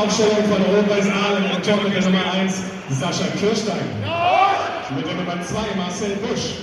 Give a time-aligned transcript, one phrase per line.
[0.00, 3.84] Mannschaftsaufstellung von Rot-Weiß Aalen im Tor mit der Nummer 1 Sascha Kirstein.
[4.96, 6.56] Mit der Nummer 2 Marcel Busch.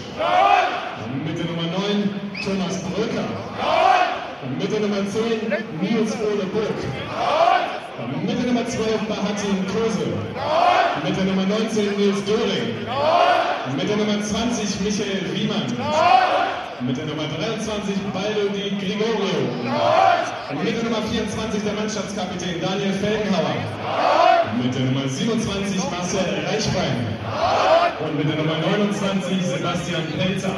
[1.23, 2.09] Mit der Nummer 9
[2.43, 3.27] Thomas Bröker.
[4.57, 6.77] Mit der Nummer 10 Nils Ole Burg.
[8.25, 10.07] Mit der Nummer 12 Bahatin Kose.
[11.03, 12.87] Mit der Nummer 19 Nils Döring.
[13.75, 15.67] Mit der Nummer 20 Michael Riemann.
[16.81, 20.16] Mit der Nummer 23 Baldo Di Gregorio.
[21.07, 23.55] Mit der Nummer 24 der Mannschaftskapitän Daniel Felgenhauer.
[24.61, 27.07] Mit der Nummer 27 Marcel Reichwein.
[28.03, 30.51] Und mit der Nummer 29 Sebastian Pelzer.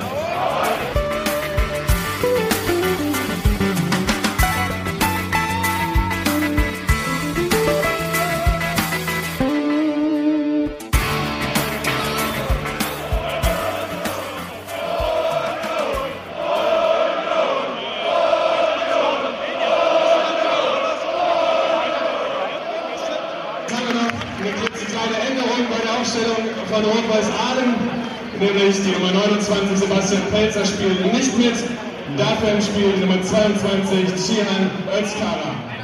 [28.71, 31.55] 20, die Nummer 29 Sebastian Pelzer spielt nicht mit.
[32.17, 35.78] Dafür spielt Nummer 22 Chihan Özkala.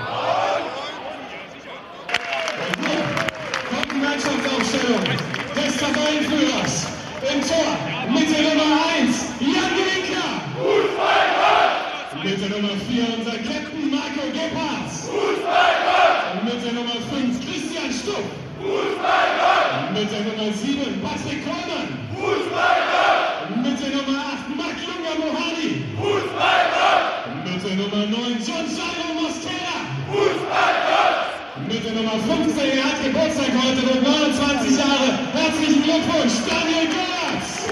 [31.96, 35.16] Nummer 15, er hat Geburtstag heute, wird 29 Jahre.
[35.32, 37.72] Herzlichen Glückwunsch, Daniel Göratz.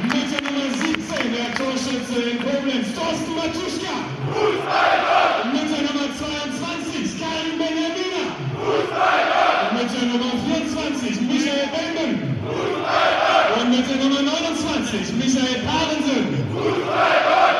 [0.00, 3.96] Mit der Nummer 17, der Torschütze in Koblenz, Thorsten Matuschka.
[5.52, 8.32] Mit der Nummer 22, Karin Benjamina.
[9.76, 12.32] Mit der Nummer 24, Michael Bemben.
[13.60, 16.32] Und mit der Nummer 29, Michael Parensen.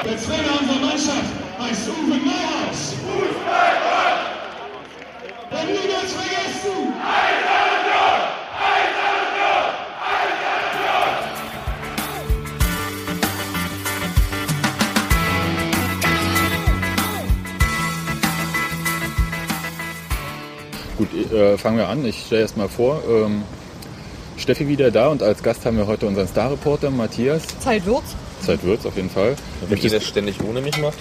[0.00, 1.28] Der Trainer unserer Mannschaft
[1.60, 2.96] heißt Uwe Neuhaus.
[5.98, 6.94] Niemals vergessen!
[20.96, 22.04] Gut, äh, fangen wir an.
[22.04, 23.02] Ich stelle erst mal vor.
[23.08, 23.42] Ähm,
[24.36, 27.42] Steffi wieder da und als Gast haben wir heute unseren Star-Reporter Matthias.
[27.60, 28.14] Zeit wird's.
[28.40, 29.36] Zeit wird's auf jeden Fall.
[29.68, 30.98] Wenn ihr das ständig ohne mich macht.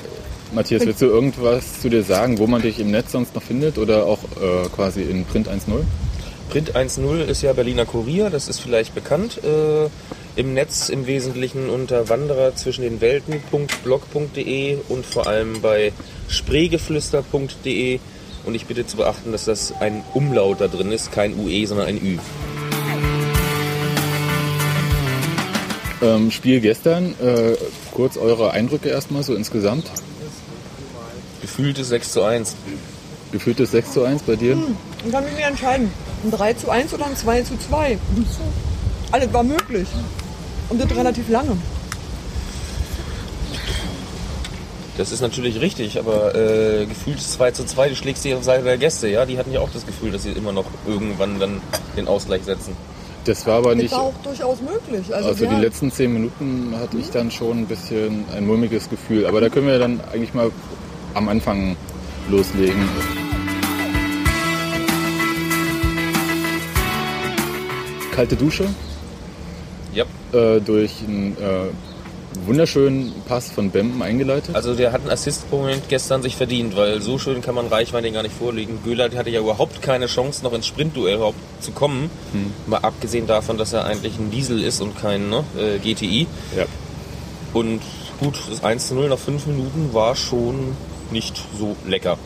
[0.53, 3.77] Matthias, willst du irgendwas zu dir sagen, wo man dich im Netz sonst noch findet
[3.77, 5.83] oder auch äh, quasi in Print 1.0?
[6.49, 9.41] Print 1.0 ist ja Berliner Kurier, das ist vielleicht bekannt.
[9.43, 9.89] Äh,
[10.39, 15.91] Im Netz im Wesentlichen unter Wanderer zwischen den Welten.blog.de und vor allem bei
[16.29, 17.99] spreegeflüster.de.
[18.45, 21.87] Und ich bitte zu beachten, dass das ein Umlaut da drin ist, kein UE, sondern
[21.87, 22.17] ein Ü.
[26.01, 27.55] Ähm, Spiel gestern, äh,
[27.91, 29.91] kurz eure Eindrücke erstmal so insgesamt.
[31.47, 32.55] Gefühltes 6 zu 1.
[33.31, 34.57] Gefühltes 6 zu 1 bei dir?
[35.03, 35.89] Dann kann ich mich entscheiden.
[36.25, 37.97] Ein 3 zu 1 oder ein 2 zu 2.
[39.13, 39.87] Alles war möglich.
[40.69, 41.57] Und das relativ lange.
[44.97, 48.63] Das ist natürlich richtig, aber äh, gefühltes 2 zu 2, du schlägst dich auf Seite
[48.65, 49.25] der Gäste, ja?
[49.25, 51.61] Die hatten ja auch das Gefühl, dass sie immer noch irgendwann dann
[51.95, 52.75] den Ausgleich setzen.
[53.23, 53.91] Das war aber Das nicht.
[53.93, 55.13] war auch durchaus möglich.
[55.15, 58.89] Also, Also ja, die letzten 10 Minuten hatte ich dann schon ein bisschen ein mulmiges
[58.89, 59.25] Gefühl.
[59.27, 60.51] Aber da können wir dann eigentlich mal
[61.13, 61.75] am Anfang
[62.30, 62.83] loslegen.
[68.12, 68.65] Kalte Dusche
[69.94, 70.06] Ja.
[70.33, 74.56] äh, durch einen äh, wunderschönen Pass von Bemben eingeleitet.
[74.56, 78.13] Also der hat einen Assist-Moment gestern sich verdient, weil so schön kann man Reichwein den
[78.13, 78.80] gar nicht vorlegen.
[78.83, 82.10] Göhler hatte ja überhaupt keine Chance, noch ins Sprintduell überhaupt zu kommen.
[82.65, 86.27] Mal abgesehen davon, dass er eigentlich ein Diesel ist und kein ne, äh, GTI.
[86.56, 86.65] ja.
[87.53, 87.81] Und
[88.19, 90.75] gut, das 1 zu 0 nach 5 Minuten war schon
[91.12, 92.18] nicht so lecker.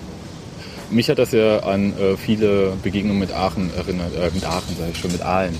[0.89, 4.13] Mich hat das ja an äh, viele Begegnungen mit Aachen erinnert.
[4.15, 5.57] Äh, mit Aachen sage ich schon, mit Aalen.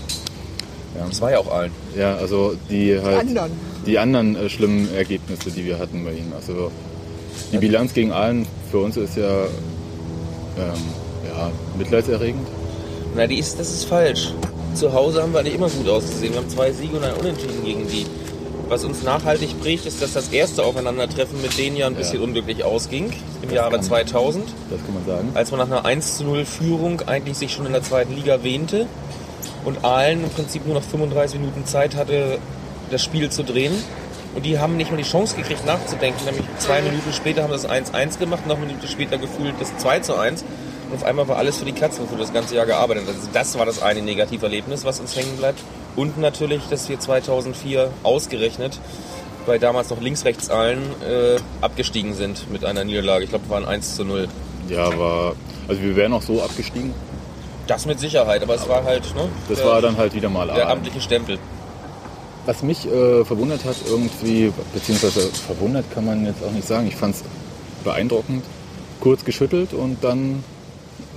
[1.07, 1.71] Das war ja auch allen.
[1.97, 3.51] Ja, also die halt anderen.
[3.85, 6.33] die anderen äh, schlimmen Ergebnisse, die wir hatten bei ihnen.
[6.35, 6.71] Also
[7.51, 9.45] die Bilanz gegen Aalen für uns ist ja,
[10.57, 10.81] ähm,
[11.27, 12.47] ja mitleidserregend.
[13.15, 14.33] Na, die ist, das ist falsch.
[14.74, 16.33] Zu Hause haben wir eigentlich immer gut ausgesehen.
[16.33, 18.06] Wir haben zwei Siege und ein Unentschieden gegen die.
[18.71, 22.63] Was uns nachhaltig prägt, ist, dass das erste Aufeinandertreffen mit denen ja ein bisschen unglücklich
[22.63, 25.31] ausging, im Jahre kann- 2000, Das kann man sagen.
[25.33, 28.44] als man nach einer 1 zu 0 Führung eigentlich sich schon in der zweiten Liga
[28.44, 28.88] wähnte
[29.65, 32.38] und Aalen im Prinzip nur noch 35 Minuten Zeit hatte,
[32.89, 33.73] das Spiel zu drehen.
[34.35, 37.67] Und die haben nicht mal die Chance gekriegt nachzudenken, nämlich zwei Minuten später haben sie
[37.67, 40.45] das 1-1 gemacht, noch eine Minute später gefühlt das 2 zu 1.
[40.89, 43.03] Und auf einmal war alles für die Katzen für das ganze Jahr gearbeitet.
[43.06, 45.59] Also das war das eine Negativerlebnis, was uns hängen bleibt.
[45.95, 48.79] Und natürlich, dass wir 2004 ausgerechnet
[49.45, 53.23] bei damals noch links-rechts-Allen äh, abgestiegen sind mit einer Niederlage.
[53.23, 54.27] Ich glaube, es waren 1 zu 0.
[54.69, 55.35] Ja, war.
[55.67, 56.93] Also wir wären auch so abgestiegen.
[57.67, 60.47] Das mit Sicherheit, aber es war halt ne, Das der, war dann halt wieder mal
[60.47, 61.38] der amtliche Stempel.
[62.45, 66.95] Was mich äh, verwundert hat irgendwie, beziehungsweise verwundert kann man jetzt auch nicht sagen, ich
[66.95, 67.23] fand es
[67.83, 68.43] beeindruckend,
[68.99, 70.43] kurz geschüttelt und dann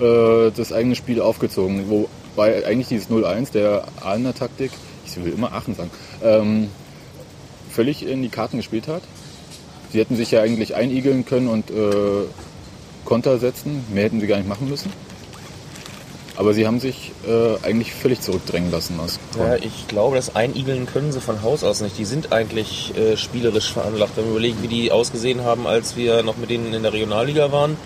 [0.01, 1.89] äh, das eigene Spiel aufgezogen.
[2.35, 4.73] Wobei eigentlich dieses 0-1 der Ahlener Taktik,
[5.07, 5.91] ich will immer Aachen sagen,
[6.23, 6.69] ähm,
[7.71, 9.03] völlig in die Karten gespielt hat.
[9.93, 12.25] Sie hätten sich ja eigentlich einigeln können und äh,
[13.05, 14.91] Konter setzen, mehr hätten sie gar nicht machen müssen.
[16.37, 20.87] Aber sie haben sich äh, eigentlich völlig zurückdrängen lassen aus Ja, ich glaube, das Einigeln
[20.87, 21.97] können sie von Haus aus nicht.
[21.97, 24.17] Die sind eigentlich äh, spielerisch veranlagt.
[24.17, 27.53] Wenn wir überlegen, wie die ausgesehen haben, als wir noch mit denen in der Regionalliga
[27.53, 27.77] waren.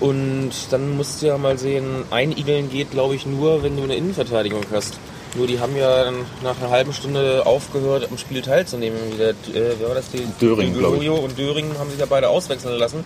[0.00, 3.96] Und dann musst du ja mal sehen, Einigeln geht, glaube ich, nur, wenn du eine
[3.96, 4.98] Innenverteidigung hast.
[5.36, 8.98] Nur die haben ja dann nach einer halben Stunde aufgehört, am Spiel teilzunehmen.
[9.18, 10.10] Der, äh, wer war das?
[10.10, 11.08] Die, Döring, glaub ich.
[11.08, 13.04] Und Döring haben sich ja beide auswechseln lassen,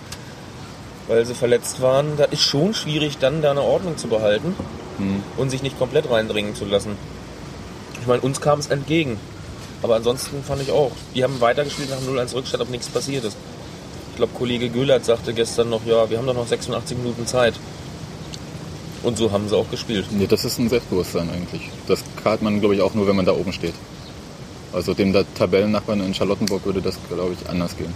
[1.09, 2.17] weil sie verletzt waren.
[2.17, 4.55] Da ist schon schwierig, dann da eine Ordnung zu behalten
[5.37, 6.97] und sich nicht komplett reindringen zu lassen.
[8.01, 9.19] Ich meine, uns kam es entgegen.
[9.83, 10.93] Aber ansonsten fand ich auch.
[11.15, 13.37] Die haben weitergespielt nach 0-1 Rückstand, ob nichts passiert ist.
[14.15, 17.55] Ich glaube, Kollege Göhlert sagte gestern noch, ja, wir haben doch noch 86 Minuten Zeit.
[19.03, 20.07] Und so haben sie auch gespielt.
[20.13, 21.69] Nee, das ist ein Selbstbewusstsein eigentlich.
[21.89, 23.75] Das hat man, glaube ich, auch nur, wenn man da oben steht.
[24.73, 27.93] Also dem der Tabellennachbarn in Charlottenburg würde das, glaube ich, anders gehen.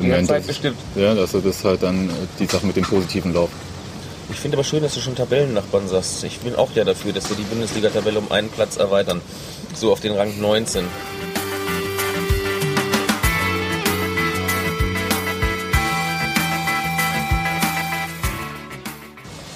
[0.00, 0.76] Im ist- bestimmt.
[0.96, 3.48] Ja, also das ist halt dann äh, die Sache mit dem positiven Lauf.
[4.30, 6.24] Ich finde aber schön, dass du schon Tabellennachbarn sagst.
[6.24, 9.22] Ich bin auch ja dafür, dass wir die Bundesliga-Tabelle um einen Platz erweitern.
[9.74, 10.84] So auf den Rang 19.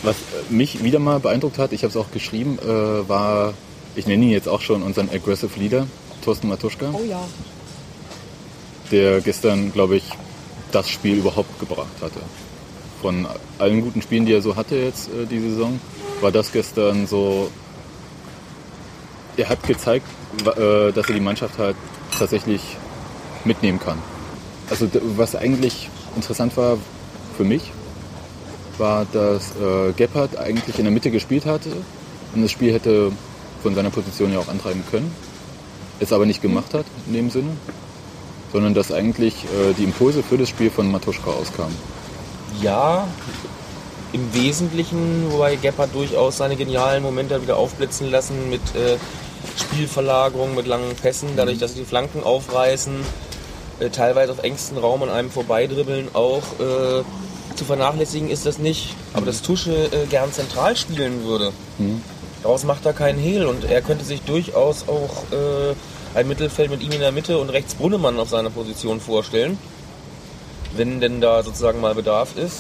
[0.04, 0.16] Was
[0.50, 3.54] mich wieder mal beeindruckt hat, ich habe es auch geschrieben, äh, war,
[3.96, 5.86] ich nenne ihn jetzt auch schon unseren Aggressive Leader,
[6.22, 7.20] Thorsten Matuschka, Oh ja.
[8.90, 10.04] der gestern, glaube ich,
[10.72, 12.20] das Spiel überhaupt gebracht hatte.
[13.00, 13.26] Von
[13.58, 15.80] allen guten Spielen, die er so hatte jetzt äh, die Saison,
[16.20, 17.50] war das gestern so.
[19.36, 20.06] Er hat gezeigt,
[20.44, 21.76] äh, dass er die Mannschaft halt
[22.18, 22.60] tatsächlich
[23.44, 23.98] mitnehmen kann.
[24.70, 26.78] Also was eigentlich interessant war
[27.36, 27.72] für mich,
[28.78, 31.70] war, dass äh, Gebhardt eigentlich in der Mitte gespielt hatte
[32.34, 33.12] und das Spiel hätte
[33.62, 35.14] von seiner Position ja auch antreiben können,
[36.00, 37.56] es aber nicht gemacht hat in dem Sinne,
[38.52, 41.76] sondern dass eigentlich äh, die Impulse für das Spiel von Matuschka auskamen.
[42.62, 43.06] Ja,
[44.12, 48.96] im Wesentlichen, wobei Gebhardt durchaus seine genialen Momente wieder aufblitzen lassen mit äh,
[49.58, 52.94] Spielverlagerung, mit langen Pässen, dadurch, dass sie die Flanken aufreißen,
[53.80, 56.42] äh, teilweise auf engstem Raum an einem vorbeidribbeln auch.
[56.60, 57.02] Äh,
[57.56, 61.52] zu vernachlässigen ist das nicht, aber dass Tusche äh, gern zentral spielen würde.
[62.42, 65.74] Daraus macht er keinen Hehl und er könnte sich durchaus auch äh,
[66.18, 69.58] ein Mittelfeld mit ihm in der Mitte und rechts Brunnemann auf seiner Position vorstellen
[70.76, 72.58] wenn denn da sozusagen mal Bedarf ist,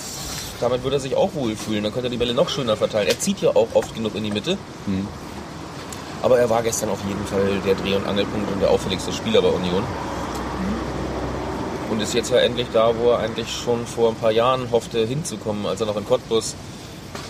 [0.60, 1.82] damit würde er sich auch wohlfühlen.
[1.84, 3.08] Dann könnte er die Bälle noch schöner verteilen.
[3.08, 4.56] Er zieht ja auch oft genug in die Mitte.
[6.22, 9.42] Aber er war gestern auf jeden Fall der Dreh- und Angelpunkt und der auffälligste Spieler
[9.42, 9.82] bei Union.
[11.94, 15.06] Und ist jetzt ja endlich da, wo er eigentlich schon vor ein paar Jahren hoffte
[15.06, 16.56] hinzukommen, als er noch in Cottbus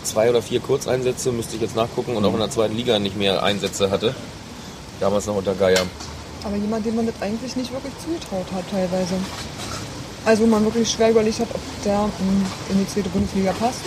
[0.05, 3.15] zwei oder vier Kurzeinsätze, müsste ich jetzt nachgucken, und auch in der zweiten Liga nicht
[3.15, 4.15] mehr Einsätze hatte.
[5.01, 5.83] Damals noch unter Geier.
[6.45, 9.17] Aber jemand, dem man das eigentlich nicht wirklich zugetraut hat teilweise.
[10.25, 13.81] Also wo man wirklich schwer überlegt hat, ob der mm, in die zweite Bundesliga passt.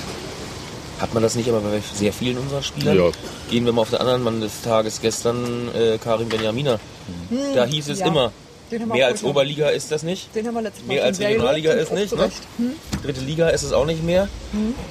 [0.99, 2.97] Hat man das nicht aber bei sehr vielen unserer Spielern?
[2.97, 3.09] Ja.
[3.49, 6.79] Gehen wir mal auf den anderen Mann des Tages gestern, äh, Karim Benjamina.
[7.55, 8.05] Da hieß es ja.
[8.05, 8.31] immer,
[8.71, 10.33] mehr als Oberliga ist das nicht.
[10.35, 12.29] Den haben wir letztes Mal Mehr als Regionalliga ist nicht, ne?
[12.57, 12.73] Hm?
[13.03, 14.27] Dritte Liga ist es auch nicht mehr.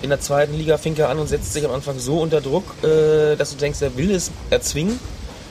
[0.02, 2.64] In der zweiten Liga fing er an und setzt sich am Anfang so unter Druck,
[2.82, 4.98] äh, dass du denkst, er will es erzwingen.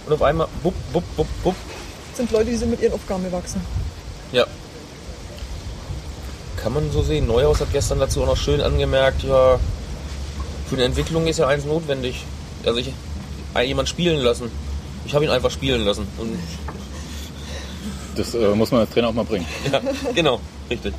[0.06, 1.56] Und auf einmal, bupp, bupp, bupp, bupp.
[2.10, 3.62] Das sind Leute, die sind mit ihren Aufgaben gewachsen.
[4.32, 4.46] Ja.
[6.58, 7.28] Kann man so sehen.
[7.28, 9.60] Neuhaus hat gestern dazu auch noch schön angemerkt, ja,
[10.70, 12.24] für eine Entwicklung ist ja eins notwendig.
[12.66, 12.92] Also ich
[13.64, 14.52] jemand spielen lassen.
[15.06, 16.08] Ich habe ihn einfach spielen lassen.
[16.18, 16.38] Und
[18.16, 19.46] Das äh, muss man als Trainer auch mal bringen.
[19.72, 19.82] Ja,
[20.14, 20.94] genau, richtig.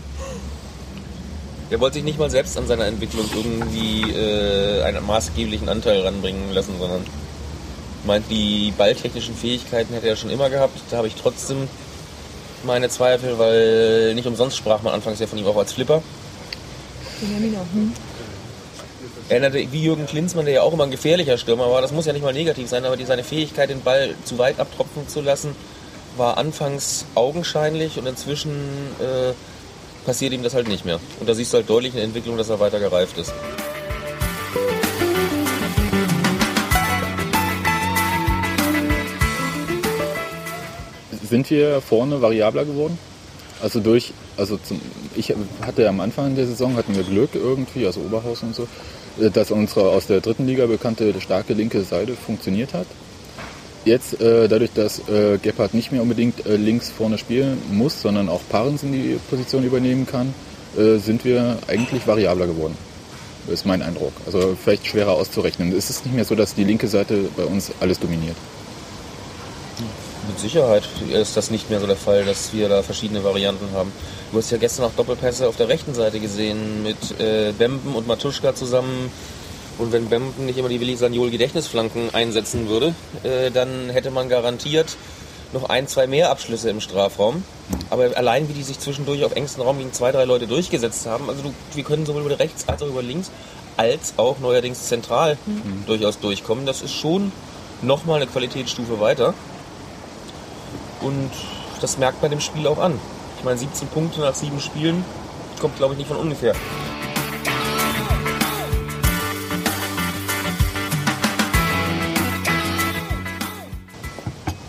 [1.69, 6.53] Er wollte sich nicht mal selbst an seiner Entwicklung irgendwie äh, einen maßgeblichen Anteil ranbringen
[6.53, 7.05] lassen, sondern
[8.07, 10.79] Meint, die balltechnischen Fähigkeiten hätte er schon immer gehabt.
[10.91, 11.69] Da habe ich trotzdem
[12.65, 16.03] meine Zweifel, weil nicht umsonst sprach man anfangs ja von ihm auch als Flipper.
[17.21, 17.93] Benjamina, hm.
[19.29, 21.83] Erinnerte wie Jürgen Klinsmann, der ja auch immer ein gefährlicher Stürmer war.
[21.83, 24.61] Das muss ja nicht mal negativ sein, aber die, seine Fähigkeit, den Ball zu weit
[24.61, 25.57] abtropfen zu lassen,
[26.17, 28.53] war anfangs augenscheinlich und inzwischen
[29.01, 29.33] äh,
[30.05, 31.01] passiert ihm das halt nicht mehr.
[31.21, 33.33] Und da siehst du halt deutlich in der Entwicklung, dass er weiter gereift ist.
[41.29, 42.99] Sind wir vorne variabler geworden?
[43.61, 44.81] Also durch, also zum,
[45.17, 48.69] ich hatte am Anfang der Saison hatten wir Glück irgendwie, also Oberhausen und so,
[49.31, 52.87] dass unsere aus der dritten Liga bekannte starke linke Seite funktioniert hat.
[53.87, 58.29] Jetzt, äh, dadurch, dass äh, Gebhardt nicht mehr unbedingt äh, links vorne spielen muss, sondern
[58.29, 60.35] auch Paarens in die Position übernehmen kann,
[60.77, 62.77] äh, sind wir eigentlich variabler geworden.
[63.47, 64.13] Ist mein Eindruck.
[64.27, 65.73] Also vielleicht schwerer auszurechnen.
[65.73, 68.35] Es ist nicht mehr so, dass die linke Seite bei uns alles dominiert.
[70.27, 73.93] Mit Sicherheit ist das nicht mehr so der Fall, dass wir da verschiedene Varianten haben.
[74.33, 78.09] Du hast ja gestern auch Doppelpässe auf der rechten Seite gesehen mit äh, Bemben und
[78.09, 79.13] Matuschka zusammen.
[79.79, 84.29] Und wenn Bemben nicht immer die Willi Saniol Gedächtnisflanken einsetzen würde, äh, dann hätte man
[84.29, 84.97] garantiert
[85.53, 87.45] noch ein, zwei mehr Abschlüsse im Strafraum.
[87.91, 91.29] Aber allein wie die sich zwischendurch auf engstem Raum gegen zwei, drei Leute durchgesetzt haben,
[91.29, 93.31] also du, wir können sowohl über rechts als auch über links
[93.77, 95.37] als auch neuerdings zentral
[95.87, 96.65] durchaus durchkommen.
[96.65, 97.31] Das ist schon
[97.83, 99.35] nochmal eine Qualitätsstufe weiter.
[101.03, 101.31] Und
[101.81, 102.99] das merkt man dem Spiel auch an.
[103.39, 105.05] Ich meine, 17 Punkte nach sieben Spielen
[105.61, 106.55] kommt, glaube ich, nicht von ungefähr.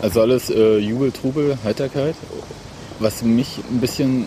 [0.00, 2.14] Also alles äh, Jubel, Trubel, Heiterkeit.
[3.00, 4.26] Was mich ein bisschen,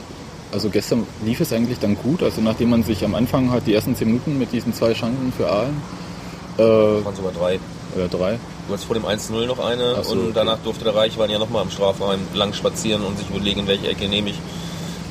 [0.52, 3.74] also gestern lief es eigentlich dann gut, also nachdem man sich am Anfang hat die
[3.74, 5.82] ersten 10 Minuten mit diesen zwei Chancen für Aalen,
[6.58, 7.60] äh, waren sogar drei.
[7.96, 10.32] oder drei, Du hast vor dem 1-0 noch eine so, und okay.
[10.34, 14.08] danach durfte der Reichwein ja nochmal im Strafraum lang spazieren und sich überlegen, welche Ecke
[14.08, 14.40] nehme ich.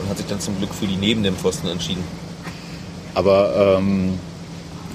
[0.00, 2.02] Und hat sich dann zum Glück für die neben dem Pfosten entschieden.
[3.14, 4.19] Aber ähm,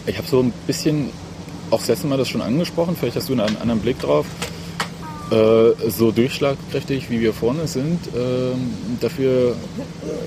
[0.07, 1.11] ich habe so ein bisschen,
[1.69, 4.25] auch das letzte Mal das schon angesprochen, vielleicht hast du einen anderen Blick drauf,
[5.31, 9.55] äh, so durchschlagkräftig wie wir vorne sind, ähm, dafür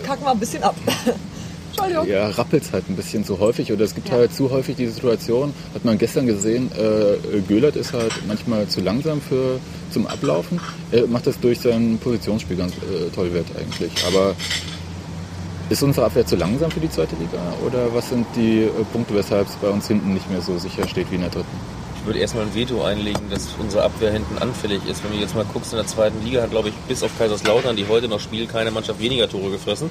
[0.05, 0.75] Kacken wir ein bisschen ab.
[1.71, 2.09] Entschuldigung.
[2.09, 4.14] ja, rappelt es halt ein bisschen zu häufig oder es gibt Ja.
[4.17, 8.81] halt zu häufig die Situation, hat man gestern gesehen, äh, Göhlert ist halt manchmal zu
[8.81, 9.61] langsam für,
[9.93, 10.61] zum Ablaufen.
[10.90, 13.93] Er macht das durch sein Positionsspiel ganz äh, toll wert eigentlich.
[14.09, 14.35] Aber
[15.71, 19.14] ist unsere Abwehr zu langsam für die zweite Liga oder was sind die äh, Punkte,
[19.14, 21.77] weshalb es bei uns hinten nicht mehr so sicher steht wie in der dritten?
[22.00, 25.05] Ich würde erstmal ein Veto einlegen, dass unsere Abwehr hinten anfällig ist.
[25.05, 27.76] Wenn du jetzt mal guckst, in der zweiten Liga hat, glaube ich, bis auf Kaiserslautern,
[27.76, 29.90] die heute noch spielt, keine Mannschaft weniger Tore gefressen.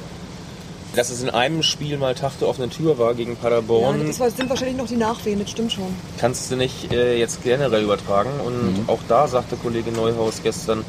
[0.95, 4.19] Dass es in einem Spiel mal Tag der offenen Tür war gegen Ja, Paderborn, das
[4.19, 5.93] war- sind wahrscheinlich noch die Nachwehen, das stimmt schon.
[6.17, 8.31] kannst du nicht äh, jetzt generell übertragen.
[8.43, 10.83] Und auch da sagte Kollege Neuhaus gestern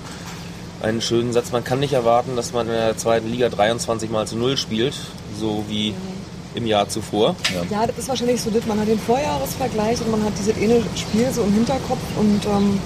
[0.81, 4.27] einen schönen Satz, man kann nicht erwarten, dass man in der zweiten Liga 23 mal
[4.27, 4.95] zu null spielt,
[5.39, 5.93] so wie
[6.59, 7.35] im Jahr zuvor.
[7.71, 11.31] Ja, das ist wahrscheinlich so, man hat den Vorjahresvergleich und man hat dieses eine Spiel
[11.33, 12.79] so im Hinterkopf und ähm,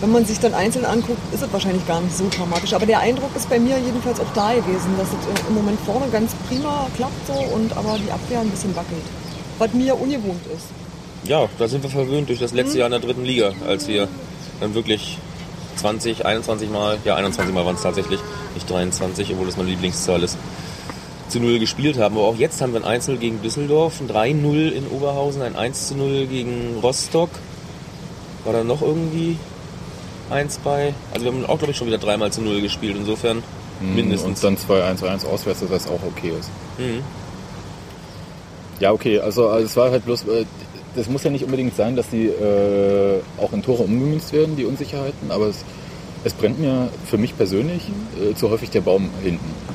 [0.00, 2.72] wenn man sich dann einzeln anguckt, ist es wahrscheinlich gar nicht so dramatisch.
[2.72, 5.80] Aber der Eindruck ist bei mir jedenfalls auch da gewesen, dass es äh, im Moment
[5.80, 9.02] vorne ganz prima klappt so und aber die Abwehr ein bisschen wackelt.
[9.58, 10.66] Was mir ungewohnt ist.
[11.28, 14.06] Ja, da sind wir verwöhnt durch das letzte Jahr in der dritten Liga, als wir
[14.60, 15.18] dann wirklich
[15.76, 18.20] 20, 21 Mal, ja 21 Mal waren es tatsächlich,
[18.54, 20.38] nicht 23, obwohl das meine Lieblingszahl ist,
[21.28, 22.16] zu Null gespielt haben.
[22.16, 25.94] Aber auch jetzt haben wir ein Einzel gegen Düsseldorf, ein 3-0 in Oberhausen, ein 1
[25.94, 27.30] 0 gegen Rostock.
[28.44, 29.36] War da noch irgendwie
[30.30, 30.94] eins bei?
[31.12, 33.42] Also wir haben auch, glaube ich, schon wieder dreimal zu Null gespielt, insofern
[33.80, 34.42] mindestens.
[34.44, 36.50] Und dann 2-1-1 auswärts, dass das auch okay ist.
[36.78, 37.02] Mhm.
[38.80, 40.44] Ja, okay, also, also es war halt bloß, äh,
[40.94, 44.64] das muss ja nicht unbedingt sein, dass die äh, auch in Tore umgemünzt werden, die
[44.64, 45.64] Unsicherheiten, aber es,
[46.24, 47.82] es brennt mir für mich persönlich
[48.20, 49.67] äh, zu häufig der Baum hinten.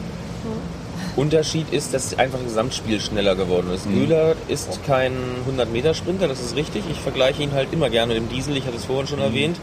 [1.15, 3.85] Unterschied ist, dass einfach das Gesamtspiel schneller geworden ist.
[3.85, 3.99] Mhm.
[3.99, 5.13] Müller ist kein
[5.47, 6.83] 100-Meter-Sprinter, das ist richtig.
[6.89, 9.25] Ich vergleiche ihn halt immer gerne mit dem Diesel, ich hatte es vorhin schon Mhm.
[9.25, 9.57] erwähnt.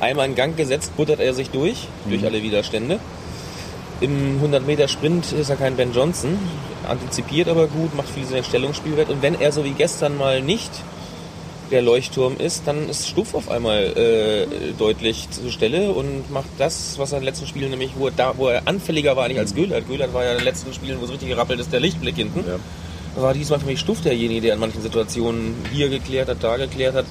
[0.00, 2.26] Einmal in Gang gesetzt, buttert er sich durch, durch Mhm.
[2.26, 2.98] alle Widerstände.
[4.00, 6.36] Im 100-Meter-Sprint ist er kein Ben Johnson,
[6.88, 9.08] antizipiert aber gut, macht viel sein Stellungsspielwert.
[9.08, 10.70] Und wenn er so wie gestern mal nicht
[11.74, 14.46] der Leuchtturm ist, dann ist Stuff auf einmal äh,
[14.78, 18.12] deutlich zur Stelle und macht das, was er in den letzten Spielen nämlich, wo er,
[18.16, 19.88] da, wo er anfälliger war, nicht als Göhlert.
[19.88, 22.44] Göhlert war ja in den letzten Spielen, wo es richtig gerappelt ist, der Lichtblick hinten.
[22.46, 23.20] Ja.
[23.20, 26.94] War diesmal für mich Stuff derjenige, der in manchen Situationen hier geklärt hat, da geklärt
[26.94, 27.06] hat.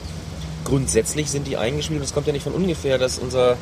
[0.64, 3.58] Grundsätzlich sind die eingespielt und es kommt ja nicht von ungefähr, dass unser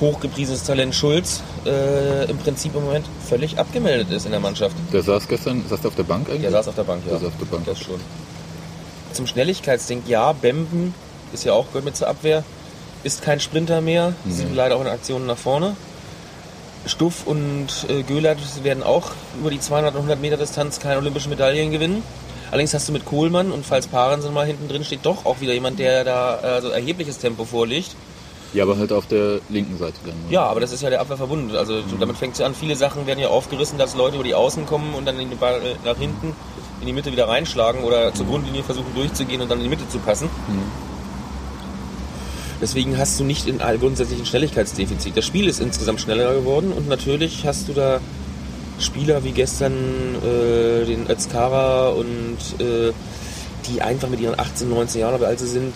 [0.00, 4.74] hochgepriesenes Talent Schulz äh, im Prinzip im Moment völlig abgemeldet ist in der Mannschaft.
[4.92, 6.42] Der saß gestern, saß der auf der Bank eigentlich?
[6.42, 7.12] Der saß auf der Bank, ja.
[7.12, 7.66] Der saß auf der Bank.
[7.66, 8.00] Das schon.
[9.14, 10.94] Zum Schnelligkeitsding, ja, Bemben
[11.32, 12.44] ist ja auch gehört mit zur Abwehr.
[13.04, 14.32] ist kein Sprinter mehr, Nee.
[14.34, 15.76] sind leider auch in Aktionen nach vorne.
[16.86, 21.30] Stuff und äh, Göhlert werden auch über die 200 und 100 Meter Distanz keine olympischen
[21.30, 22.02] Medaillen gewinnen.
[22.50, 25.54] Allerdings hast du mit Kohlmann und falls Parensen mal hinten drin steht, doch auch wieder
[25.54, 27.96] jemand, der da äh, so erhebliches Tempo vorlegt.
[28.52, 30.14] Ja, aber halt auf der linken Seite dann.
[30.14, 30.24] ne?
[30.30, 31.56] Ja, aber das ist ja der Abwehr verbunden.
[31.56, 32.54] Also damit fängt es ja an.
[32.54, 35.38] Viele Sachen werden ja aufgerissen, dass Leute über die Außen kommen und dann in den
[35.38, 36.36] Ball äh, nach hinten
[36.84, 39.88] in die Mitte wieder reinschlagen oder zur Grundlinie versuchen durchzugehen und dann in die Mitte
[39.88, 40.28] zu passen.
[42.60, 45.16] Deswegen hast du nicht in all grundsätzlich ein Schnelligkeitsdefizit.
[45.16, 48.00] Das Spiel ist insgesamt schneller geworden und natürlich hast du da
[48.78, 52.92] Spieler wie gestern äh, den Özkara und äh,
[53.66, 55.72] die einfach mit ihren 18, 19 Jahren, wie alt sie sind,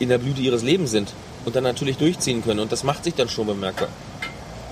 [0.00, 1.12] in der Blüte ihres Lebens sind
[1.44, 2.58] und dann natürlich durchziehen können.
[2.58, 3.88] Und das macht sich dann schon bemerkbar.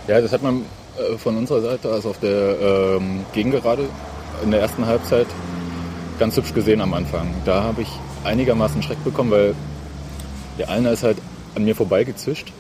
[0.09, 0.65] Ja, das hat man
[0.99, 3.89] äh, von unserer Seite, also auf der ähm, Gegengerade
[4.43, 5.27] in der ersten Halbzeit,
[6.19, 7.33] ganz hübsch gesehen am Anfang.
[7.45, 7.89] Da habe ich
[8.25, 9.55] einigermaßen Schreck bekommen, weil
[10.59, 11.19] der eine ist halt
[11.55, 12.53] an mir vorbeigezischt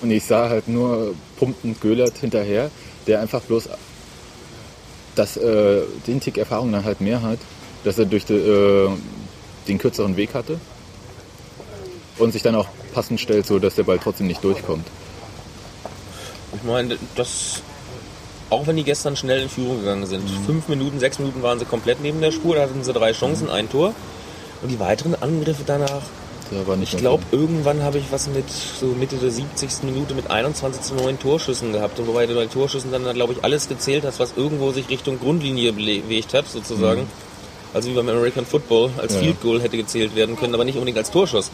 [0.00, 2.70] und ich sah halt nur pumpend Göhlert hinterher,
[3.06, 3.68] der einfach bloß
[5.14, 7.38] das, äh, den Tick Erfahrung dann halt mehr hat,
[7.84, 8.88] dass er durch die, äh,
[9.68, 10.58] den kürzeren Weg hatte
[12.18, 14.86] und sich dann auch passend stellt, so dass der Ball trotzdem nicht durchkommt.
[16.54, 17.62] Ich meine, das.
[18.52, 20.28] Auch wenn die gestern schnell in Führung gegangen sind.
[20.44, 23.48] Fünf Minuten, sechs Minuten waren sie komplett neben der Spur, da hatten sie drei Chancen,
[23.48, 23.94] ein Tor.
[24.60, 26.02] Und die weiteren Angriffe danach,
[26.82, 29.84] ich glaube, irgendwann habe ich was mit so Mitte der 70.
[29.84, 31.98] Minute mit 21 zu 9 Torschüssen gehabt.
[31.98, 35.18] Und wobei du bei Torschüssen dann, glaube ich, alles gezählt hast, was irgendwo sich Richtung
[35.18, 37.06] Grundlinie bewegt hat, sozusagen.
[37.72, 39.20] Also wie beim American Football, als Ja.
[39.20, 41.50] Field Goal hätte gezählt werden können, aber nicht unbedingt als Torschuss.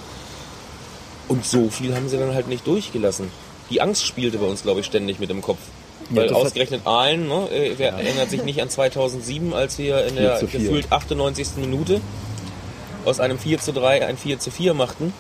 [1.28, 3.30] Und so viel haben sie dann halt nicht durchgelassen.
[3.70, 5.58] Die Angst spielte bei uns, glaube ich, ständig mit im Kopf.
[6.11, 10.05] Ja, Weil hat- ausgerechnet Aalen, ne, äh, wer erinnert sich nicht an 2007, als wir
[10.07, 10.61] in der 4 zu 4.
[10.61, 11.49] gefühlt 98.
[11.57, 12.01] Minute
[13.05, 15.12] aus einem 4 zu 3 ein 4 zu 4 machten.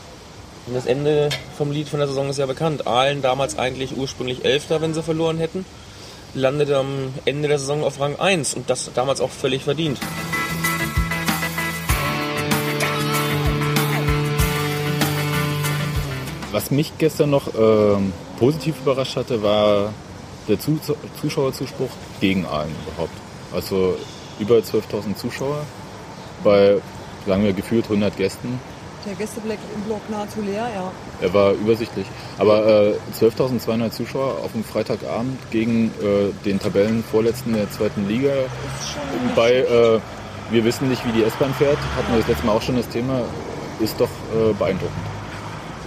[0.66, 2.86] Und das Ende vom Lied von der Saison ist ja bekannt.
[2.86, 5.64] Aalen damals eigentlich ursprünglich Elfter, wenn sie verloren hätten,
[6.34, 9.98] landete am Ende der Saison auf Rang 1 und das damals auch völlig verdient.
[16.50, 19.92] Was mich gestern noch ähm, positiv überrascht hatte, war
[20.48, 20.78] der Zu
[21.20, 23.12] Zuschauerzuspruch gegen Aalen überhaupt.
[23.52, 23.96] Also
[24.38, 25.64] über 12.000 Zuschauer
[26.42, 26.78] bei,
[27.26, 28.60] sagen wir, gefühlt 100 Gästen.
[29.06, 30.90] Der Gästeblock im Block nahezu leer, ja.
[31.20, 32.06] Er war übersichtlich.
[32.38, 38.32] Aber äh, 12.200 Zuschauer auf dem Freitagabend gegen äh, den Tabellenvorletzten der zweiten Liga.
[39.34, 40.00] Bei äh,
[40.50, 42.88] wir wissen nicht, wie die S-Bahn fährt, hatten wir das letzte Mal auch schon das
[42.88, 43.20] Thema,
[43.80, 45.17] ist doch äh, beeindruckend.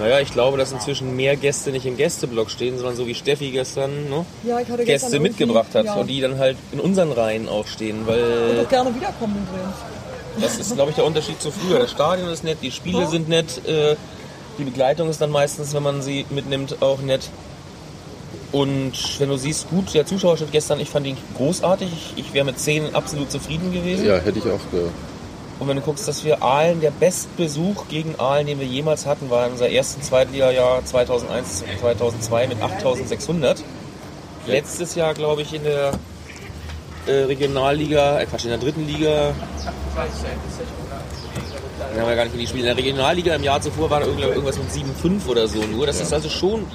[0.02, 3.52] Naja, ich glaube, dass inzwischen mehr Gäste nicht im Gästeblock stehen, sondern so wie Steffi
[3.52, 5.94] gestern ne, ja, ich hatte gestern Gäste irgendwie- mitgebracht hat ja.
[5.94, 9.76] und die dann halt in unseren Reihen auch stehen, Und weil auch gerne wiederkommen übrigens.
[10.42, 11.80] das ist, glaube ich, der Unterschied zu früher.
[11.80, 13.08] Das Stadion ist nett, die Spiele Ja.
[13.08, 13.96] sind nett, äh,
[14.58, 17.30] die Begleitung ist dann meistens, wenn man sie mitnimmt, auch nett.
[18.52, 21.88] Und wenn du siehst, gut, der Zuschauerschnitt gestern, ich fand ihn großartig.
[22.18, 24.06] Ich, ich wäre mit 10 absolut zufrieden gewesen.
[24.06, 24.82] Ja, hätte ich auch ge
[25.62, 29.30] Und wenn du guckst, dass wir Aalen, der Bestbesuch gegen Aalen, den wir jemals hatten,
[29.30, 33.64] war in unser ersten Zweitliga-Jahr 2001, 2002 mit 8600.
[34.48, 35.92] Letztes Jahr, glaube ich, in der
[37.06, 39.34] äh, Regionalliga, äh Quatsch, in der dritten Liga.
[41.94, 42.70] Da haben wir gar nicht in die Spiele.
[42.70, 45.86] In der Regionalliga im Jahr zuvor war da irgend- irgendwas mit 7,5 oder so nur.
[45.86, 46.66] Das ist also schon.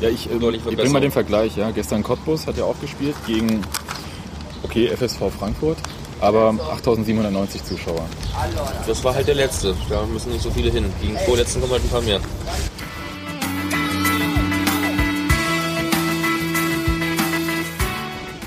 [0.00, 1.58] Ja, ich, ähm, ich bringe mal den Vergleich.
[1.58, 1.72] Ja.
[1.72, 3.60] Gestern Cottbus hat ja auch gespielt gegen,
[4.62, 5.76] okay, FSV Frankfurt,
[6.20, 8.04] aber 8.790 Zuschauer.
[8.86, 9.74] Das war halt der letzte.
[9.88, 10.84] Da müssen nicht so viele hin.
[11.00, 12.20] Gegen den vorletzten kommen halt ein paar mehr.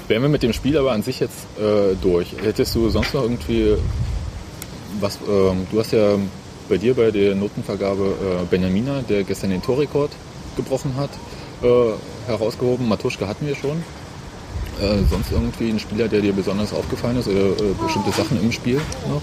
[0.08, 2.34] Wären wir mit dem Spiel aber an sich jetzt äh, durch.
[2.44, 3.78] Hättest du sonst noch irgendwie
[5.00, 6.18] was, ähm, du hast ja
[6.70, 10.12] bei dir bei der Notenvergabe äh, Benjamina, der gestern den Torrekord
[10.56, 11.10] gebrochen hat,
[11.62, 11.94] äh,
[12.28, 12.88] herausgehoben.
[12.88, 13.84] Matuschka hatten wir schon.
[14.82, 18.52] Äh, sonst irgendwie ein Spieler, der dir besonders aufgefallen ist oder äh, bestimmte Sachen im
[18.52, 19.22] Spiel noch?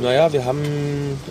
[0.00, 0.62] Naja, wir haben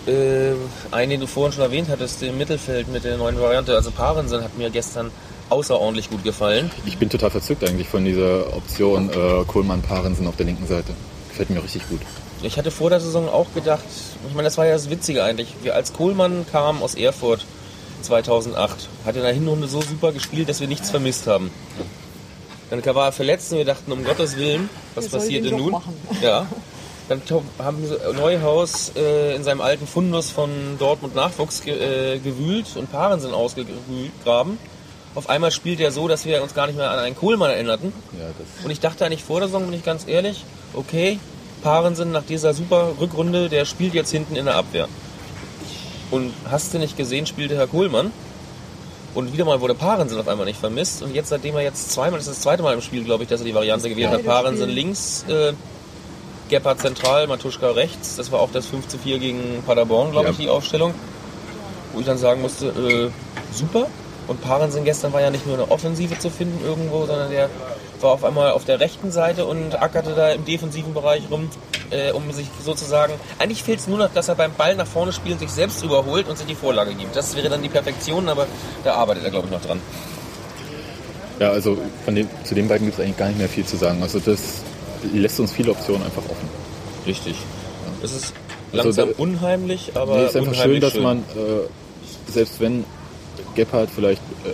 [0.06, 0.52] äh,
[0.92, 3.74] einen, den du vorhin schon erwähnt hattest, im Mittelfeld mit der neuen Variante.
[3.74, 5.10] Also Parensen hat mir gestern
[5.48, 6.70] außerordentlich gut gefallen.
[6.86, 10.92] Ich bin total verzückt eigentlich von dieser Option äh, Kohlmann-Parensen auf der linken Seite.
[11.30, 12.00] Gefällt mir richtig gut.
[12.42, 13.84] Ich hatte vor der Saison auch gedacht,
[14.28, 15.54] ich meine, das war ja das Witzige eigentlich.
[15.62, 17.44] Wir als Kohlmann kam aus Erfurt
[18.02, 21.50] 2008, hat in der Hinrunde so super gespielt, dass wir nichts vermisst haben.
[22.70, 25.60] Dann war er verletzt und wir dachten, um Gottes Willen, was ich passiert den denn
[25.60, 25.72] nun?
[25.72, 25.94] machen.
[26.22, 26.46] Ja.
[27.08, 27.20] Dann
[27.58, 27.82] haben
[28.14, 31.74] Neuhaus äh, in seinem alten Fundus von Dortmund Nachwuchs ge
[32.14, 34.58] äh, gewühlt und Parensen ausgegraben.
[35.16, 37.92] Auf einmal spielt er so, dass wir uns gar nicht mehr an einen Kohlmann erinnerten.
[38.12, 41.18] Ja, das Und ich dachte eigentlich vor der Saison, bin ich ganz ehrlich, okay,
[41.64, 44.88] Parensen nach dieser super Rückrunde, der spielt jetzt hinten in der Abwehr.
[46.10, 48.12] Und hast du nicht gesehen, spielte Herr Kohlmann.
[49.14, 51.02] Und wieder mal wurde Parensen auf einmal nicht vermisst.
[51.02, 53.28] Und jetzt, seitdem er jetzt zweimal, das ist das zweite Mal im Spiel, glaube ich,
[53.28, 54.24] dass er die Variante gewählt hat.
[54.24, 54.74] Parensen Spiel.
[54.74, 55.52] links, äh,
[56.48, 58.16] Gebhardt zentral, Matuschka rechts.
[58.16, 60.30] Das war auch das 5 zu 4 gegen Paderborn, glaube Ja.
[60.32, 60.94] ich, die Aufstellung.
[61.92, 63.10] Wo ich dann sagen musste, äh,
[63.52, 63.86] super.
[64.28, 67.50] Und Parensen gestern war ja nicht nur eine Offensive zu finden irgendwo, sondern der
[68.02, 71.48] war auf einmal auf der rechten Seite und ackerte da im defensiven Bereich rum,
[71.90, 73.12] äh, um sich sozusagen.
[73.38, 76.28] Eigentlich fehlt es nur noch, dass er beim Ball nach vorne spielen sich selbst überholt
[76.28, 77.14] und sich die Vorlage gibt.
[77.16, 78.46] Das wäre dann die Perfektion, aber
[78.84, 79.80] da arbeitet er, glaube ich, noch dran.
[81.38, 84.02] Ja, also den, zu den beiden gibt es eigentlich gar nicht mehr viel zu sagen.
[84.02, 84.62] Also das
[85.12, 86.48] lässt uns viele Optionen einfach offen.
[87.06, 87.36] Richtig.
[88.02, 88.34] Es ist
[88.72, 92.84] Also langsam da- unheimlich, aber Nee, ist einfach schön, dass man, äh, selbst wenn
[93.54, 94.50] Gebhardt vielleicht äh,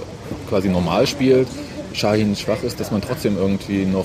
[0.48, 1.48] quasi normal spielt,
[1.96, 4.04] Shahin schwach ist, dass man trotzdem irgendwie noch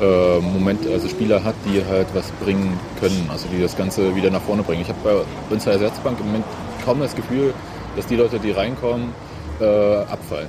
[0.00, 4.28] äh, Moment, also Spieler hat, die halt was bringen können, also die das Ganze wieder
[4.28, 4.82] nach vorne bringen.
[4.82, 6.44] Ich habe bei uns der Ersatzbank im Moment
[6.84, 7.54] kaum das Gefühl,
[7.94, 9.12] dass die Leute, die reinkommen,
[9.60, 10.48] äh, abfallen.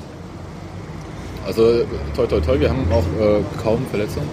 [1.46, 1.84] Also
[2.16, 4.30] toi toi toi, wir haben auch äh, kaum Verletzungen.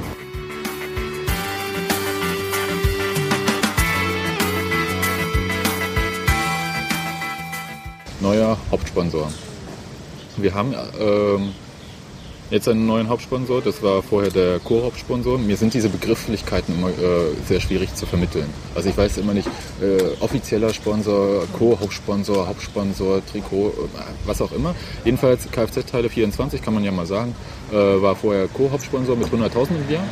[8.21, 9.31] Neuer Hauptsponsor.
[10.39, 11.53] Wir haben ähm,
[12.51, 15.39] jetzt einen neuen Hauptsponsor, das war vorher der Co-Hauptsponsor.
[15.39, 18.47] Mir sind diese Begrifflichkeiten immer äh, sehr schwierig zu vermitteln.
[18.75, 19.49] Also ich weiß immer nicht,
[19.81, 24.75] äh, offizieller Sponsor, Co-Hauptsponsor, Hauptsponsor, Trikot, äh, was auch immer.
[25.05, 27.35] Jedenfalls Kfz-Teile 24, kann man ja mal sagen,
[27.71, 30.05] äh, war vorher Co-Hauptsponsor mit 100.000 im Jahr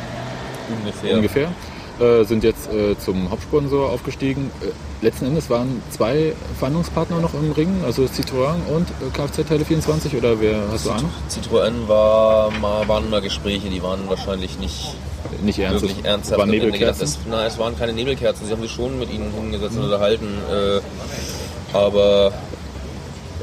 [0.83, 1.15] ungefähr.
[1.15, 1.51] ungefähr.
[1.99, 4.51] Äh, sind jetzt äh, zum Hauptsponsor aufgestiegen.
[4.61, 10.15] Äh, letzten Endes waren zwei Verhandlungspartner noch im Ring, also Citroën und äh, Kfz-Teile 24
[10.15, 11.09] oder wer hast du Ahnung?
[11.27, 14.93] Citroën war mal, waren mal Gespräche, die waren wahrscheinlich nicht
[15.41, 15.81] Nicht ernst.
[15.81, 16.39] wirklich ernsthaft.
[16.39, 16.79] Waren Ende gedacht.
[16.81, 17.03] Nebelkerzen.
[17.03, 18.45] Es, nein, es waren keine Nebelkerzen.
[18.45, 20.27] Sie haben sich schon mit ihnen hingesetzt und unterhalten.
[20.51, 22.31] Äh, aber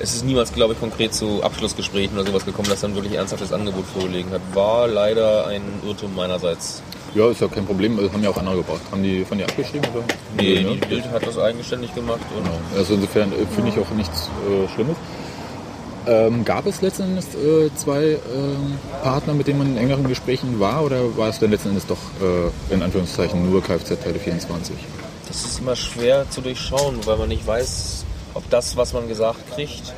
[0.01, 3.53] es ist niemals, glaube ich, konkret zu Abschlussgesprächen oder sowas gekommen, dass dann wirklich ernsthaftes
[3.53, 4.40] Angebot vorgelegen hat.
[4.55, 6.83] War leider ein Irrtum meinerseits.
[7.14, 8.81] Ja, ist ja kein Problem, also haben ja auch andere gebracht.
[8.90, 9.88] Haben die von dir abgeschrieben?
[9.94, 10.05] Oder?
[10.37, 10.72] Nee, ne?
[10.74, 14.68] die Bild hat das eigenständig gemacht und Also insofern äh, finde ich auch nichts äh,
[14.74, 14.96] Schlimmes.
[16.07, 20.61] Ähm, gab es letzten Endes äh, zwei ähm, Partner, mit denen man in engeren Gesprächen
[20.61, 24.77] war oder war es denn letzten Endes doch äh, in Anführungszeichen nur Kfz-Teile 24?
[25.29, 29.55] Das ist immer schwer zu durchschauen, weil man nicht weiß, ob das, was man gesagt
[29.55, 29.94] kriegt,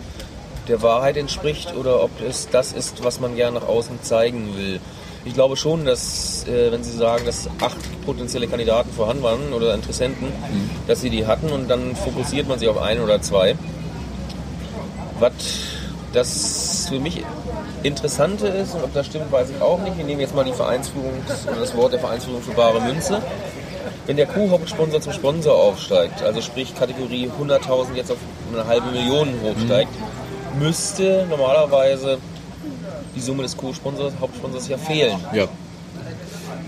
[0.68, 4.80] der Wahrheit entspricht oder ob es das ist, was man gerne nach außen zeigen will.
[5.26, 9.74] Ich glaube schon, dass, äh, wenn Sie sagen, dass acht potenzielle Kandidaten vorhanden waren oder
[9.74, 10.28] Interessenten,
[10.86, 13.56] dass Sie die hatten und dann fokussiert man sich auf einen oder zwei.
[15.18, 15.32] Was
[16.12, 17.24] das für mich
[17.82, 19.98] Interessante ist und ob das stimmt, weiß ich auch nicht.
[19.98, 23.20] Wir nehmen jetzt mal die Vereinsführung das Wort der Vereinsführung für bare Münze.
[24.06, 28.18] Wenn der Co-Hauptsponsor zum Sponsor aufsteigt, also sprich Kategorie 100.000 jetzt auf
[28.52, 29.90] eine halbe Million hochsteigt,
[30.58, 32.18] müsste normalerweise
[33.16, 35.18] die Summe des Co-Sponsors, Hauptsponsors ja fehlen.
[35.32, 35.48] Ja,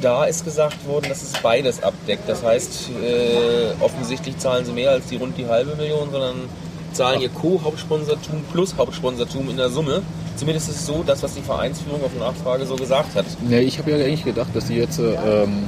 [0.00, 2.28] Da ist gesagt worden, dass es beides abdeckt.
[2.28, 6.34] Das heißt, äh, offensichtlich zahlen sie mehr als die rund die halbe Million, sondern
[6.92, 10.02] zahlen ihr Co-Hauptsponsortum plus Hauptsponsortum in der Summe.
[10.36, 13.26] Zumindest ist es so, das, was die Vereinsführung auf Nachfrage so gesagt hat.
[13.48, 15.64] Ne, ich habe ja eigentlich gedacht, dass die jetzt, äh, ähm,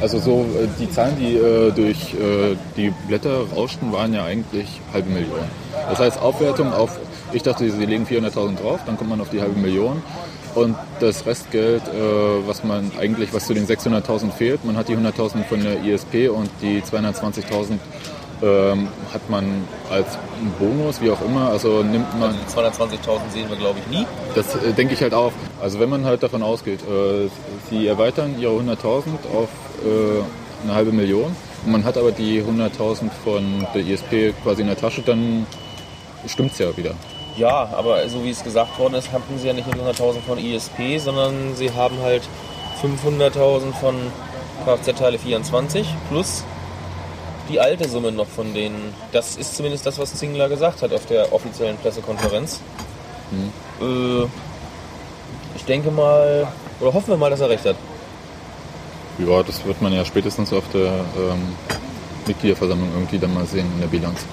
[0.00, 4.68] also so äh, die Zahlen, die äh, durch äh, die Blätter rauschten, waren ja eigentlich
[4.92, 5.40] halbe Million.
[5.90, 6.98] Das heißt Aufwertung auf,
[7.32, 10.02] ich dachte, sie legen 400.000 drauf, dann kommt man auf die halbe Million.
[10.54, 14.96] Und das Restgeld, äh, was man eigentlich, was zu den 600.000 fehlt, man hat die
[14.96, 17.78] 100.000 von der ISP und die 220.000
[18.42, 20.18] ähm, hat man als
[20.58, 21.50] Bonus, wie auch immer.
[21.50, 24.06] Also nimmt man Die 220.000 sehen wir, glaube ich, nie.
[24.34, 25.32] das äh, denke ich halt auch.
[25.60, 27.28] Also wenn man halt davon ausgeht, äh,
[27.70, 28.82] sie erweitern ihre 100.000
[29.34, 29.48] auf
[29.84, 34.68] äh, eine halbe Million und man hat aber die 100.000 von der ISP quasi in
[34.68, 35.46] der Tasche, dann
[36.26, 36.94] stimmt's ja wieder.
[37.38, 40.38] Ja, aber so wie es gesagt worden ist, hatten sie ja nicht nur 100.000 von
[40.38, 42.22] ISP, sondern sie haben halt
[42.82, 43.94] 500.000 von
[44.64, 46.42] Kfz-Teile 24 plus
[47.48, 48.92] die alte Summe noch von denen.
[49.12, 52.60] Das ist zumindest das, was Zingler gesagt hat auf der offiziellen Pressekonferenz.
[53.80, 54.24] Äh,
[55.54, 56.48] ich denke mal,
[56.80, 57.76] oder hoffen wir mal, dass er recht hat.
[59.18, 61.54] Ja, das wird man ja spätestens auf der ähm,
[62.26, 64.26] Mitgliederversammlung irgendwie dann mal sehen in der Bilanz.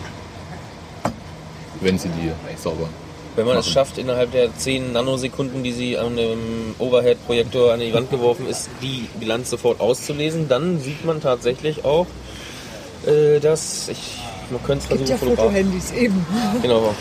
[1.85, 2.89] Wenn sie die sauber.
[3.35, 7.93] Wenn man es schafft, innerhalb der 10 Nanosekunden, die sie an dem Overhead-Projektor an die
[7.93, 12.07] Wand geworfen ist, die Bilanz sofort auszulesen, dann sieht man tatsächlich auch,
[13.05, 14.17] äh, dass ich
[14.49, 16.25] man könnte es Gibt versuchen, ja Fotohandys eben.
[16.63, 16.95] Genau.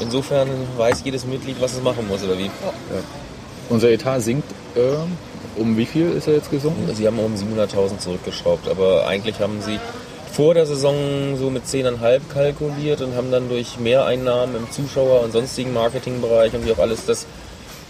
[0.00, 2.50] Insofern weiß jedes Mitglied, was es machen muss oder wie.
[3.68, 5.16] Unser Etat sinkt, ähm,
[5.56, 6.92] um wie viel ist er jetzt gesunken?
[6.92, 9.78] Sie haben um 700.000 zurückgeschraubt, aber eigentlich haben sie
[10.32, 15.32] vor der Saison so mit 10,5 kalkuliert und haben dann durch Mehreinnahmen im Zuschauer- und
[15.32, 17.26] sonstigen Marketingbereich und wie auch alles das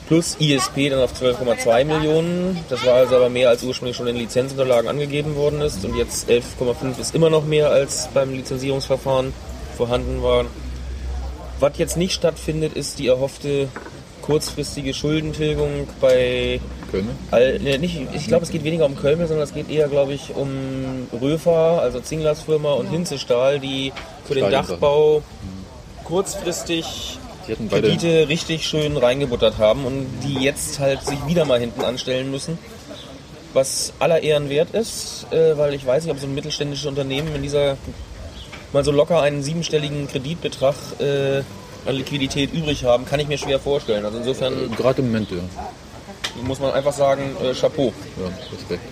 [0.09, 2.59] plus ISP dann auf 12,2 Millionen.
[2.69, 6.29] Das war also aber mehr als ursprünglich schon in Lizenzunterlagen angegeben worden ist und jetzt
[6.29, 9.33] 11,5 ist immer noch mehr als beim Lizenzierungsverfahren
[9.77, 10.47] vorhanden war.
[11.61, 13.69] Was jetzt nicht stattfindet, ist die erhoffte
[14.23, 17.09] kurzfristige Schuldentilgung bei Köln?
[17.31, 20.13] All, ne, nicht, ich glaube, es geht weniger um Köln, sondern es geht eher, glaube
[20.13, 23.93] ich, um Röfer, also Zinglers Firma und Hinzestahl, die
[24.25, 24.51] für den.
[24.51, 25.23] Dachbau
[26.05, 27.19] kurzfristig
[27.69, 32.59] Kredite richtig schön reingebuttert haben und die jetzt halt sich wieder mal hinten anstellen müssen.
[33.53, 37.35] Was aller Ehren wert ist, äh, weil ich weiß nicht, ob so ein mittelständisches Unternehmen
[37.35, 37.77] in dieser
[38.73, 41.43] mal so locker einen siebenstelligen Kreditbetrag äh,
[41.87, 44.05] an Liquidität übrig haben, kann ich mir schwer vorstellen.
[44.05, 45.39] Also insofern Gerade im Moment, ja.
[46.43, 47.93] muss man einfach sagen, äh, Chapeau.
[48.19, 48.83] ja Respekt.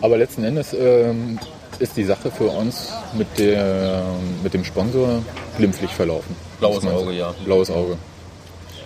[0.00, 1.38] Aber letzten Endes ähm,
[1.78, 4.04] ist die Sache für uns mit, der,
[4.42, 5.22] mit dem Sponsor
[5.56, 6.36] glimpflich verlaufen.
[6.58, 7.34] Blaues Auge, ja.
[7.44, 7.96] Blaues Auge.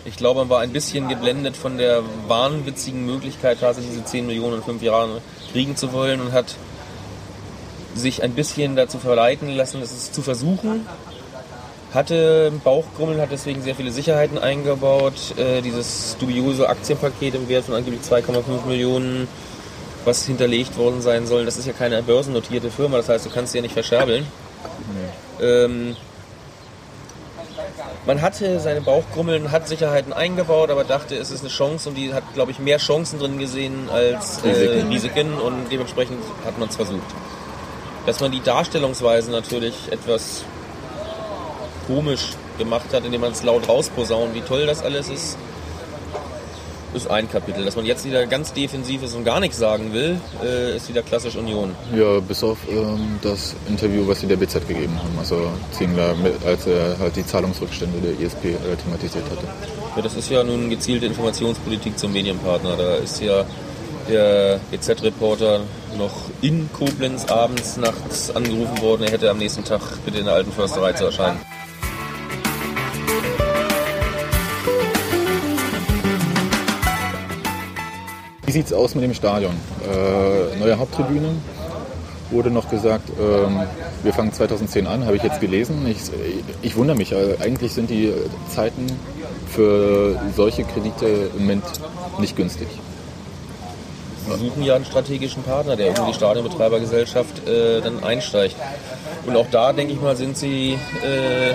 [0.05, 4.59] Ich glaube, man war ein bisschen geblendet von der wahnwitzigen Möglichkeit, tatsächlich diese 10 Millionen
[4.59, 5.19] in fünf Jahren
[5.53, 6.55] kriegen zu wollen und hat
[7.95, 10.87] sich ein bisschen dazu verleiten lassen, es zu versuchen.
[11.95, 15.35] Hatte Bauchgrummeln, hat deswegen sehr viele Sicherheiten eingebaut.
[15.39, 19.27] Äh, dieses dubiose Aktienpaket im Wert von angeblich 2,5 Millionen,
[20.05, 23.53] was hinterlegt worden sein soll, das ist ja keine börsennotierte Firma, das heißt, du kannst
[23.53, 24.27] sie ja nicht verscherbeln.
[25.41, 25.97] Ähm,
[28.07, 32.15] man hatte seine Bauchgrummeln, hat Sicherheiten eingebaut, aber dachte, es ist eine Chance und die
[32.15, 34.83] hat, glaube ich, mehr Chancen drin gesehen als äh.
[34.89, 37.05] Risiken und dementsprechend hat man es versucht.
[38.09, 40.43] Dass man die Darstellungsweise natürlich etwas
[41.87, 45.37] komisch gemacht hat, indem man es laut rausposaunt, wie toll das alles ist,
[46.95, 47.67] ist ein Kapitel.
[47.67, 51.03] Dass man jetzt wieder ganz defensiv ist und gar nichts sagen will, äh, ist wieder
[51.03, 51.75] klassisch Union.
[51.95, 55.19] Ja, bis auf ähm, das Interview, was sie der BZ gegeben haben.
[55.19, 59.47] Also Zingler, mit, als er halt die Zahlungsrückstände der ISP äh, thematisiert hatte.
[59.97, 62.75] Ja, das ist ja nun gezielte Informationspolitik zum Medienpartner.
[62.75, 63.45] Da ist ja
[64.09, 65.61] der BZ-Reporter
[65.97, 70.35] noch in Koblenz abends, nachts angerufen worden, er hätte am nächsten Tag bitte in der
[70.35, 71.39] alten Försterei zu erscheinen.
[78.47, 79.53] Wie sieht's aus mit dem Stadion?
[79.83, 81.35] Äh, neue Haupttribüne.
[82.31, 83.61] Wurde noch gesagt, ähm,
[84.03, 85.87] wir fangen 2010 an, habe ich jetzt gelesen.
[85.87, 85.99] Ich,
[86.63, 88.13] ich wundere mich, äh, eigentlich sind die
[88.49, 88.87] Zeiten
[89.51, 91.65] für solche Kredite im Moment
[92.19, 92.69] nicht günstig.
[94.31, 98.57] Sie suchen ja einen strategischen Partner, der irgendwie die Stadionbetreibergesellschaft äh, dann einsteigt.
[99.27, 101.55] Und auch da, denke ich mal, sind sie äh,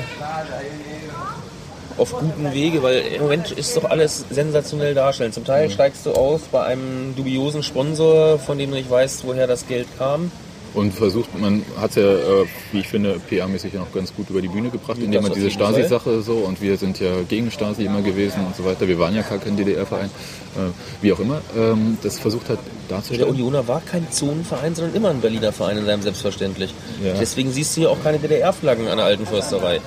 [1.98, 5.32] auf gutem Wege, weil im Moment ist doch alles sensationell darstellen.
[5.32, 9.48] Zum Teil steigst du aus bei einem dubiosen Sponsor, von dem du nicht weißt, woher
[9.48, 10.32] das Geld kam.
[10.74, 14.30] Und versucht, man hat es ja, äh, wie ich finde, PR-mäßig ja noch ganz gut
[14.30, 15.52] über die Bühne gebracht, indem man diese.
[15.52, 18.88] Stasi-Sache so, und wir sind ja gegen Stasi immer gewesen und so weiter.
[18.88, 20.10] Wir waren ja gar kein DDR-Verein,
[20.56, 20.60] äh,
[21.02, 21.42] wie auch immer.
[21.56, 22.58] Ähm, das versucht hat
[22.90, 23.30] Der darzustellen.
[23.30, 26.74] Unioner war kein Zonenverein, sondern immer ein Berliner Verein in seinem Selbstverständlich.
[27.04, 27.14] Ja.
[27.20, 29.80] Deswegen siehst du hier auch keine DDR-Flaggen an der alten Försterei.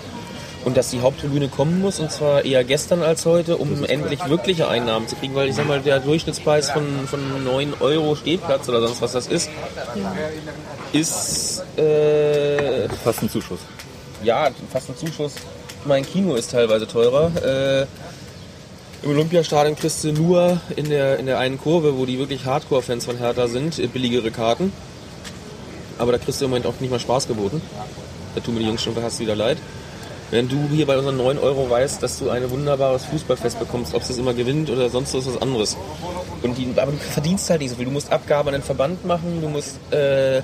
[0.67, 4.67] Und dass die Haupttribüne kommen muss, und zwar eher gestern als heute, um endlich wirkliche
[4.67, 8.81] Einnahmen zu kriegen, weil ich sag mal, der Durchschnittspreis von, von 9 Euro Stehplatz oder
[8.81, 9.49] sonst was das ist,
[10.93, 13.61] ist äh, Fast ein Zuschuss.
[14.25, 15.35] ja, fast ein Zuschuss.
[15.85, 17.31] Mein Kino ist teilweise teurer.
[17.45, 17.83] Äh,
[19.05, 23.05] Im Olympiastadion kriegst du nur in der, in der einen Kurve, wo die wirklich Hardcore-Fans
[23.05, 24.73] von Hertha sind, äh, billigere Karten.
[25.97, 27.63] Aber da kriegst du im Moment auch nicht mal Spaß geboten.
[28.35, 29.59] Da tun mir die Jungs schon fast wieder leid.
[30.31, 34.03] Wenn du hier bei unseren 9 Euro weißt, dass du ein wunderbares Fußballfest bekommst, ob
[34.03, 35.77] es das immer gewinnt oder sonst was was anderes.
[36.43, 37.85] Und die, aber du verdienst halt nicht so viel.
[37.85, 40.43] Du musst Abgaben an den Verband machen, du musst äh,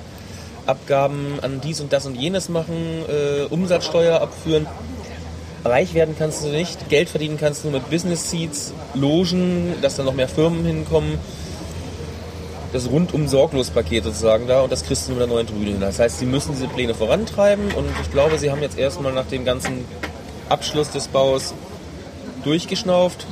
[0.65, 4.67] Abgaben an dies und das und jenes machen, äh, Umsatzsteuer abführen.
[5.65, 9.95] Reich werden kannst du nicht, Geld verdienen kannst du nur mit Business Seats, Logen, dass
[9.95, 11.19] da noch mehr Firmen hinkommen.
[12.73, 15.79] Das rundum sorglos Paket sozusagen da und das kriegst du mit der neuen Tribüne hin.
[15.79, 19.27] Das heißt, sie müssen diese Pläne vorantreiben und ich glaube, sie haben jetzt erstmal nach
[19.27, 19.85] dem ganzen
[20.49, 21.53] Abschluss des Baus
[22.43, 23.27] durchgeschnauft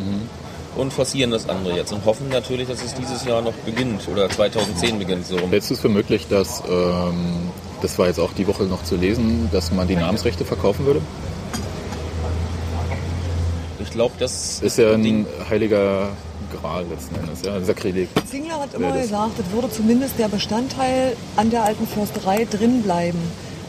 [0.75, 4.29] und forcieren das andere jetzt und hoffen natürlich, dass es dieses Jahr noch beginnt oder
[4.29, 5.49] 2010 beginnt so rum.
[5.49, 7.49] Hältst du es für möglich, dass, ähm,
[7.81, 11.01] das war jetzt auch die Woche noch zu lesen, dass man die Namensrechte verkaufen würde?
[13.79, 16.09] Ich glaube, das Ist ja ein Ding- heiliger
[16.59, 18.09] Gral letzten Endes, ja, ein Sakrileg.
[18.29, 22.45] Zingler hat immer Ja, das- gesagt, es würde zumindest der Bestandteil an der alten Försterei
[22.49, 23.19] drin bleiben.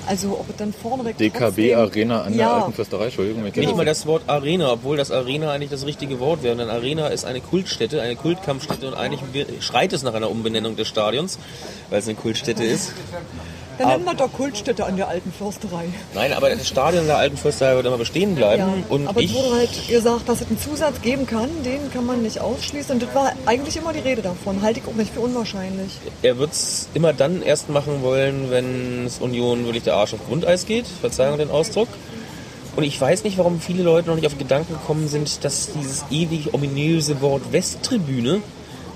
[0.04, 1.38] Also ob es dann vorne weg DKB
[1.74, 3.46] trotzdem- Arena an der ja, alten Försterei, Entschuldigung.
[3.46, 3.68] ich Genau.
[3.68, 6.56] Nicht mal das Wort Arena, obwohl das Arena eigentlich das richtige Wort wäre.
[6.56, 9.20] Denn Arena ist eine Kultstätte, eine Kultkampfstätte und eigentlich
[9.60, 11.38] schreit es nach einer Umbenennung des Stadions,
[11.88, 12.92] weil es eine Kultstätte ist.
[13.78, 15.87] Dann nennen wir doch Kultstätte an der alten Försterei.
[16.14, 18.62] Nein, aber das Stadion der alten Försterei wird immer bestehen bleiben.
[18.62, 21.90] Ja, und aber ich, es wurde halt gesagt, dass es einen Zusatz geben kann, den
[21.92, 22.94] kann man nicht ausschließen.
[22.94, 24.62] Und das war eigentlich immer die Rede davon.
[24.62, 25.92] Halte ich auch nicht für unwahrscheinlich.
[26.22, 30.26] er wird es immer dann erst machen wollen, wenn es Union wirklich der Arsch auf
[30.26, 30.87] Grundeis geht.
[30.87, 31.88] Verzeihung den Ausdruck.
[32.74, 35.72] Und ich weiß nicht, warum viele Leute noch nicht auf den Gedanken gekommen sind, dass
[35.72, 38.40] dieses ewig ominöse Wort Westtribüne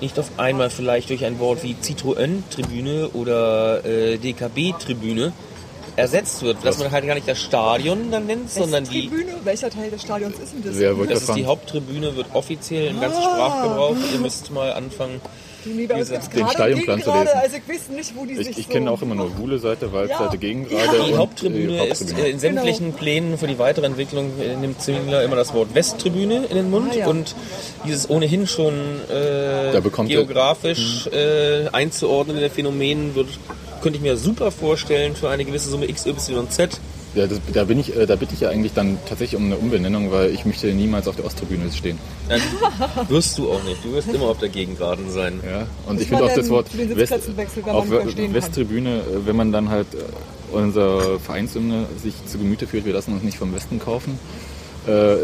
[0.01, 5.33] nicht auf einmal vielleicht durch ein Wort wie Citroën-Tribüne oder äh, DKB-Tribüne
[5.97, 6.59] ersetzt wird.
[6.65, 10.03] Dass man halt gar nicht das Stadion dann nennt, sondern die Tribüne, welcher Teil des
[10.03, 10.97] Stadions ist denn das?
[10.97, 11.47] Wollte Das ist die?
[11.47, 13.23] Haupttribüne, wird offiziell im ganzen Ah.
[13.35, 13.97] Sprachgebrauch.
[14.15, 15.21] Ihr müsst mal anfangen.
[15.69, 17.29] Nee, den Stadionplan zu lesen.
[17.43, 18.73] Also ich weiß nicht, wo die sich Ich, ich so...
[18.73, 20.37] kenne auch immer nur Wuhle-Seite, Waldseite, Ja.
[20.37, 21.05] Gegengrade.
[21.09, 22.27] Die Haupttribüne die ist Haupttribüne.
[22.29, 26.55] äh, in sämtlichen Plänen für die Weiterentwicklung äh, nimmt Zwingler immer das Wort Westtribüne in
[26.57, 27.07] den Mund Ah, ja.
[27.09, 27.35] und
[27.85, 28.75] dieses ohnehin schon
[29.11, 33.27] äh, Da bekommt er- geografisch äh, einzuordnende Phänomen wird,
[33.87, 36.81] könnte ich mir super vorstellen für eine gewisse Summe XYZ.
[37.15, 39.55] Ja, das, da, bin ich, äh, da bitte ich ja eigentlich dann tatsächlich um eine
[39.55, 41.97] Umbenennung, weil ich möchte niemals auf der Osttribüne stehen.
[42.29, 42.41] Dann
[43.09, 43.85] wirst du auch nicht.
[43.85, 45.39] Du wirst immer auf der Gegengraden sein.
[45.49, 47.15] Ja, und Muss ich finde auch das Wort West,
[47.65, 48.35] kann?
[48.35, 53.13] Westtribüne, äh, wenn man dann halt äh, unser Vereinshymne sich zu Gemüte führt, wir lassen
[53.13, 54.19] uns nicht vom Westen kaufen,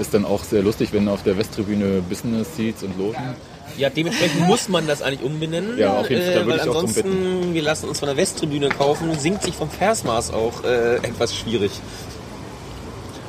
[0.01, 3.37] ist dann auch sehr lustig, wenn auf der Westtribüne Business Seats und Logen.
[3.79, 5.79] Ja, dementsprechend muss man das eigentlich umbenennen.
[5.79, 8.09] Ja, auf jeden Fall, da äh, würde weil ich auch drum wir lassen uns von
[8.09, 11.73] der Westtribüne kaufen, sinkt sich vom Versmaß auch äh, etwas schwierig.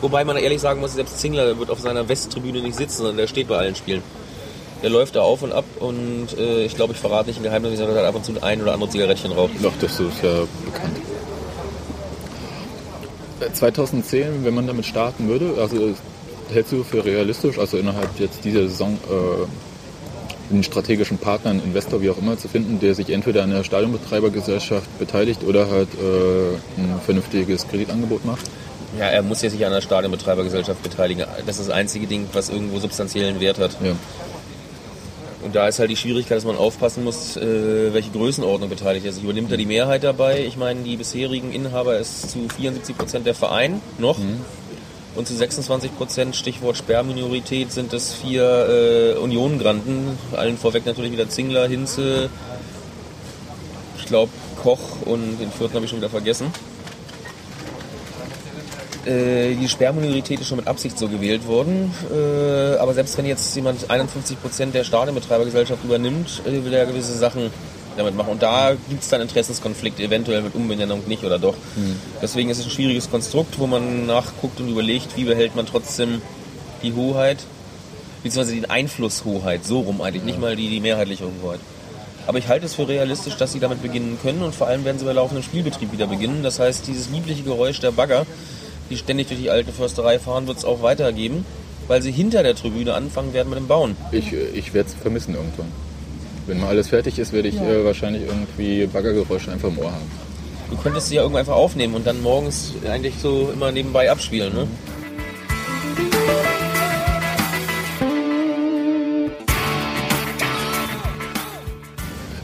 [0.01, 3.27] Wobei man ehrlich sagen muss, selbst Zingler wird auf seiner Westtribüne nicht sitzen, sondern der
[3.27, 4.03] steht bei allen Spielen.
[4.81, 7.77] Der läuft da auf und ab und äh, ich glaube, ich verrate nicht ein Geheimnis,
[7.77, 9.53] sondern hat ab und zu ein oder andere Zigarettchen raucht.
[9.61, 10.97] Doch, das ist ja bekannt.
[13.39, 15.95] Äh, 2010, wenn man damit starten würde, also
[16.51, 19.45] hältst du für realistisch, also innerhalb jetzt dieser Saison äh,
[20.53, 23.63] einen strategischen Partner, einen Investor, wie auch immer, zu finden, der sich entweder an der
[23.63, 28.45] Stadionbetreibergesellschaft beteiligt oder halt äh, ein vernünftiges Kreditangebot macht?
[28.97, 31.25] Ja, er muss ja sich an der Stadionbetreibergesellschaft beteiligen.
[31.45, 33.77] Das ist das einzige Ding, was irgendwo substanziellen Wert hat.
[33.83, 33.95] Ja.
[35.43, 39.21] Und da ist halt die Schwierigkeit, dass man aufpassen muss, äh, welche Größenordnung beteiligt ist.
[39.21, 40.45] Übernimmt er die Mehrheit dabei?
[40.45, 44.17] Ich meine, die bisherigen Inhaber ist zu 74 Prozent der Verein noch.
[45.15, 50.17] Und zu 26 Prozent, Stichwort Sperrminorität, sind es vier äh, Union-Granden.
[50.35, 52.29] Allen vorweg natürlich wieder Zingler, Hinze,
[53.99, 56.47] ich glaube Koch und den vierten habe ich schon wieder vergessen.
[59.05, 61.93] Äh, die Sperrminorität ist schon mit Absicht so gewählt worden.
[62.11, 67.51] Äh, aber selbst wenn jetzt jemand 51% der Stadionbetreibergesellschaft übernimmt, äh, will er gewisse Sachen
[67.97, 68.31] damit machen.
[68.31, 71.55] Und da gibt es dann Interessenskonflikte, eventuell mit Umbenennung nicht oder doch.
[72.21, 76.21] Deswegen ist es ein schwieriges Konstrukt, wo man nachguckt und überlegt, wie behält man trotzdem
[76.81, 77.37] die Hoheit,
[78.23, 81.59] beziehungsweise die Einflusshoheit, so rum eigentlich, nicht mal die, die mehrheitliche Hoheit.
[82.25, 84.97] Aber ich halte es für realistisch, dass sie damit beginnen können und vor allem werden
[84.97, 86.41] sie bei laufendem Spielbetrieb wieder beginnen.
[86.41, 88.25] Das heißt, dieses liebliche Geräusch der Bagger,
[88.89, 91.45] die ständig durch die alte Försterei fahren, wird es auch weitergeben,
[91.87, 93.97] weil sie hinter der Tribüne anfangen werden mit dem Bauen.
[94.11, 95.67] Ich, äh, ich werde es vermissen irgendwann.
[96.45, 100.11] Wenn mal alles fertig ist, werde ich äh, wahrscheinlich irgendwie Baggergeräusche einfach im Ohr haben.
[100.69, 104.53] Du könntest sie ja irgendwann einfach aufnehmen und dann morgens eigentlich so immer nebenbei abspielen.
[104.53, 104.67] Ne?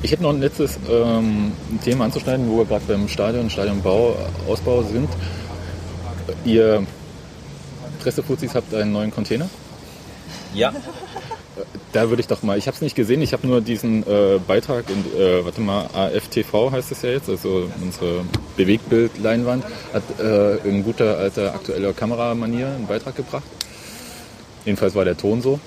[0.01, 1.51] Ich hätte noch ein letztes ähm,
[1.83, 4.15] Thema anzuschneiden, wo wir gerade beim Stadion, Stadionbau,
[4.47, 5.09] Ausbau sind.
[6.45, 6.85] Ihr
[7.99, 9.49] Pressefuzis habt einen neuen Container.
[10.53, 10.73] Ja,
[11.91, 14.37] Da würde ich doch mal, ich habe es nicht gesehen, ich habe nur diesen äh,
[14.45, 18.25] Beitrag in, äh, warte mal, AFTV heißt es ja jetzt, also unsere
[18.57, 23.41] Bewegtbildleinwand, hat äh, in guter alter aktueller Kameramanier einen Beitrag gebracht.
[24.65, 25.59] Jedenfalls war der Ton so.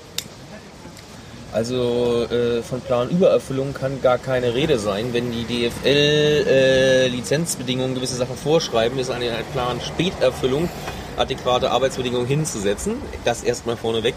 [1.51, 5.09] also äh, von Planübererfüllung kann gar keine Rede sein.
[5.11, 10.69] Wenn die DFL-Lizenzbedingungen gewisse Sachen vorschreiben, ist eine Plan Späterfüllung
[11.17, 12.93] adäquate Arbeitsbedingungen hinzusetzen.
[13.25, 14.15] Das erstmal vorneweg.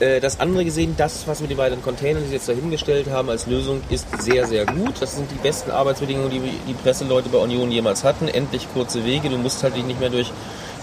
[0.00, 3.30] Äh, Das andere gesehen, das, was mit den beiden Containern, die sie jetzt dahingestellt haben
[3.30, 4.94] als Lösung, ist sehr, sehr gut.
[5.00, 8.28] Das sind die besten Arbeitsbedingungen, die die Presseleute bei Union jemals hatten.
[8.28, 9.28] Endlich kurze Wege.
[9.28, 10.30] Du musst halt dich nicht mehr durch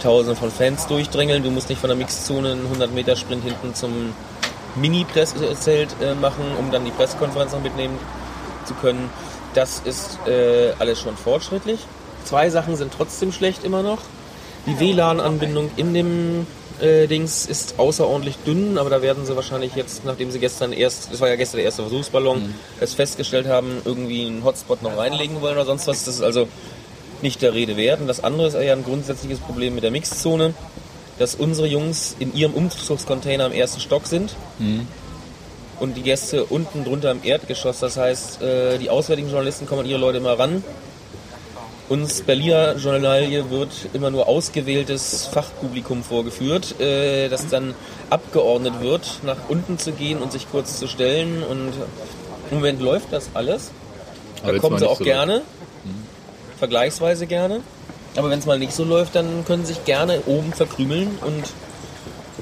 [0.01, 1.43] Tausende von Fans durchdrängeln.
[1.43, 4.13] Du musst nicht von der Mixzone einen 100-Meter-Sprint hinten zum
[4.75, 7.97] Mini-Presszelt äh, machen, um dann die Pressekonferenz noch mitnehmen
[8.65, 9.09] zu können.
[9.53, 11.79] Das ist äh, alles schon fortschrittlich.
[12.25, 13.99] Zwei Sachen sind trotzdem schlecht immer noch.
[14.65, 16.47] Die WLAN-Anbindung in dem
[16.81, 21.11] äh, Dings ist außerordentlich dünn, aber da werden sie wahrscheinlich jetzt, nachdem sie gestern erst,
[21.11, 25.41] das war ja gestern der erste Versuchsballon, es festgestellt haben, irgendwie einen Hotspot noch reinlegen
[25.41, 26.03] wollen oder sonst was.
[26.03, 26.47] Das ist also
[27.21, 28.01] nicht der Rede wert.
[28.01, 30.53] Und das andere ist ja ein grundsätzliches Problem mit der Mixzone,
[31.17, 34.35] dass unsere Jungs in ihrem Umzugscontainer im ersten Stock sind
[35.79, 37.79] und die Gäste unten drunter im Erdgeschoss.
[37.79, 40.63] Das heißt, äh, die auswärtigen Journalisten kommen an ihre Leute immer ran.
[41.87, 47.75] Uns Berliner Journalie wird immer nur ausgewähltes Fachpublikum vorgeführt, äh, das dann
[48.09, 51.43] abgeordnet wird, nach unten zu gehen und sich kurz zu stellen.
[51.43, 51.73] Und
[52.49, 53.71] im Moment läuft das alles.
[54.41, 55.43] Aber Da jetzt kommen sie auch so gerne,
[56.57, 57.61] vergleichsweise gerne.
[58.15, 61.43] Aber wenn es mal nicht so läuft, dann können sie sich gerne oben verkrümeln und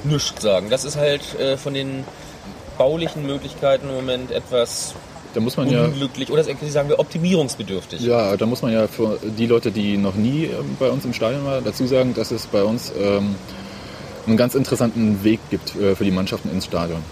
[0.04, 0.70] nichts sagen.
[0.70, 2.04] Das ist halt äh, von den
[2.78, 4.94] baulichen Möglichkeiten im Moment etwas
[5.34, 8.00] Da muss man ja, unglücklich oder sagen wir optimierungsbedürftig.
[8.02, 11.12] ja, da muss man ja für die Leute, die noch nie ähm, bei uns im
[11.12, 13.34] Stadion waren, dazu sagen, dass es bei uns ähm,
[14.26, 17.02] einen ganz interessanten Weg gibt äh, für die Mannschaften ins Stadion.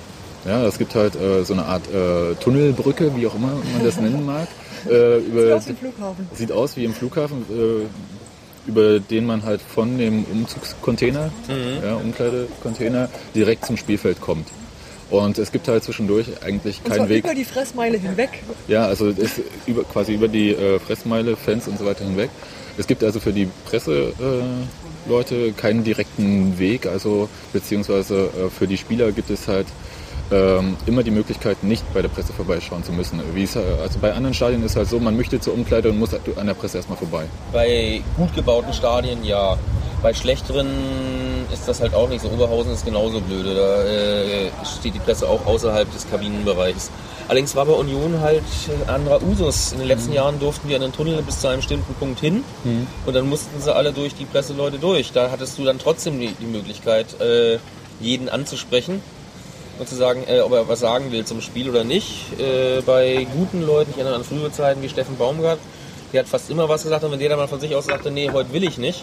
[0.45, 4.01] Ja, es gibt halt äh, so eine Art äh, Tunnelbrücke, wie auch immer man das
[4.01, 4.49] nennen mag.
[4.85, 6.29] Äh, über, Aus dem Flughafen.
[6.35, 11.31] Sieht aus wie im Flughafen, äh, über den man halt von dem Umzugscontainer,
[11.85, 14.49] ja, Umkleidecontainer, direkt zum Spielfeld kommt.
[15.13, 17.25] Und es gibt halt zwischendurch eigentlich keinen Weg.
[17.25, 18.31] über die Fressmeile hinweg.
[18.67, 22.31] Ja, also es ist über, quasi über die äh, Fressmeile, Fans und so weiter hinweg.
[22.79, 28.79] Es gibt also für die Presse äh, keinen direkten Weg, also beziehungsweise äh, für die
[28.79, 29.67] Spieler gibt es halt
[30.33, 33.20] ähm, immer die Möglichkeit, nicht bei der Presse vorbeischauen zu müssen.
[33.35, 35.99] Wie es, äh, also bei anderen Stadien ist halt so, man möchte zur Umkleide und
[35.99, 37.24] muss an der Presse erstmal vorbei.
[37.53, 39.59] Bei gut gebauten Stadien ja.
[40.03, 40.66] Bei schlechteren
[41.53, 42.28] ist das halt auch nicht so.
[42.28, 43.55] Oberhausen ist genauso blöde.
[43.55, 46.91] Da äh, steht die Presse auch außerhalb des Kabinenbereichs.
[47.28, 48.43] Allerdings war bei Union halt
[48.89, 49.72] anderer Usus.
[49.72, 52.43] In den letzten Jahren durften wir an den Tunnel bis zu einem bestimmten Punkt hin
[53.07, 55.12] und dann mussten sie alle durch die Presseleute durch.
[55.12, 57.59] Da hattest du dann trotzdem die, die Möglichkeit, äh,
[58.01, 59.01] jeden anzusprechen
[59.79, 62.39] und zu sagen, äh, ob er was sagen will zum Spiel oder nicht.
[62.39, 65.59] Äh, bei guten Leuten, ich erinnere an frühere Zeiten wie Steffen Baumgart,
[66.12, 68.11] der hat fast immer was gesagt und wenn der dann mal von sich aus sagte,
[68.11, 69.03] nee, heute will ich nicht,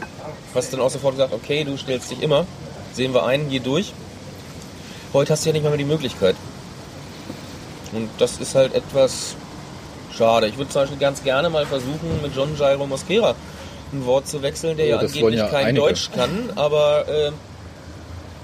[0.53, 2.45] hast du dann auch sofort gesagt, okay, du stellst dich immer,
[2.93, 3.93] sehen wir ein, geh durch.
[5.13, 6.35] Heute hast du ja nicht mal mehr die Möglichkeit.
[7.93, 9.35] Und das ist halt etwas
[10.15, 10.47] schade.
[10.47, 13.33] Ich würde zum Beispiel ganz gerne mal versuchen, mit John Jairo Mosquera
[13.91, 15.81] ein Wort zu wechseln, der Oh, ja angeblich ja kein einige.
[15.85, 17.31] Deutsch kann, aber äh,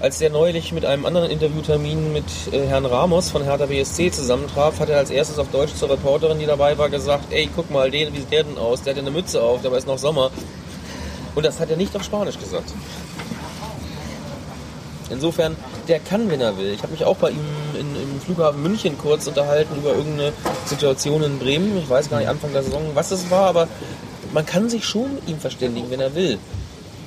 [0.00, 4.78] als der neulich mit einem anderen Interviewtermin mit äh, Herrn Ramos von Hertha BSC zusammentraf,
[4.78, 7.90] hat er als erstes auf Deutsch zur Reporterin, die dabei war, gesagt, ey, guck mal,
[7.90, 8.82] den, wie sieht der denn aus?
[8.82, 10.30] Der hat eine Mütze auf, dabei ist noch Sommer.
[11.34, 12.72] Und das hat er nicht auf Spanisch gesagt.
[15.08, 15.56] Insofern,
[15.88, 16.72] der kann, wenn er will.
[16.72, 17.46] Ich habe mich auch bei ihm
[17.78, 20.32] in, im Flughafen München kurz unterhalten über irgendeine
[20.66, 21.78] Situation in Bremen.
[21.78, 23.68] Ich weiß gar nicht, Anfang der Saison, was es war, aber
[24.34, 26.38] man kann sich schon mit ihm verständigen, wenn er will.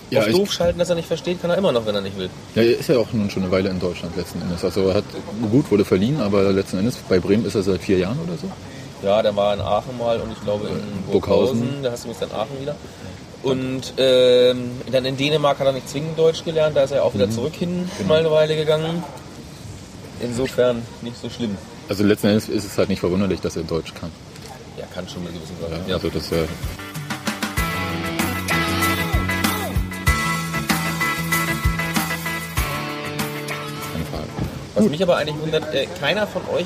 [0.10, 2.18] Ja, Auf doof schalten, dass er nicht versteht, kann er immer noch, wenn er nicht
[2.18, 2.30] will.
[2.56, 4.64] Ja, er ist ja auch nun schon eine Weile in Deutschland letzten Endes.
[4.64, 5.04] Also er hat
[5.52, 8.50] gut wurde verliehen, aber letzten Endes bei Bremen ist er seit vier Jahren oder so.
[9.06, 11.60] Ja, der war in Aachen mal und ich glaube in Burghausen.
[11.60, 11.84] Burghausen.
[11.84, 12.76] Da hast du jetzt in Aachen wieder.
[13.44, 17.14] Und ähm, dann in Dänemark hat er nicht zwingend Deutsch gelernt, da ist er auch
[17.14, 19.02] wieder zurück hin mal eine Weile gegangen.
[20.22, 21.56] Insofern nicht so schlimm.
[21.88, 24.12] Also letzten Endes ist es halt nicht verwunderlich, dass er Deutsch kann.
[24.78, 25.88] Ja, kann schon mit gewissen Grad.
[25.88, 26.46] Ja, Also das äh,
[34.76, 36.66] Was mich aber eigentlich wundert, äh, keiner von euch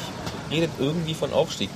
[0.51, 1.69] redet irgendwie von Aufstieg.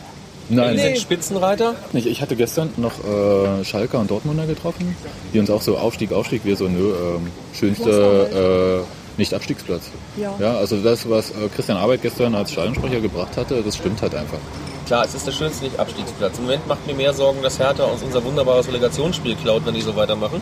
[0.49, 0.81] Nein, Nee.
[0.83, 1.75] sind Spitzenreiter.
[1.91, 2.07] nicht.
[2.07, 4.95] Ich hatte gestern noch äh, Schalker und Dortmunder getroffen,
[5.33, 9.83] die uns auch so Aufstieg, Aufstieg, wir so, nö, ähm, schönste äh, Nicht-Abstiegsplatz.
[10.15, 10.33] Ja.
[10.39, 14.15] ja, also das, was äh, Christian Arbeit gestern als Stadionsprecher gebracht hatte, das stimmt halt
[14.15, 14.37] einfach.
[14.85, 16.37] Klar, es ist der schönste Nicht-Abstiegsplatz.
[16.37, 19.81] Im Moment macht mir mehr Sorgen, dass Hertha uns unser wunderbares Relegationsspiel klaut, wenn die
[19.81, 20.41] so weitermachen.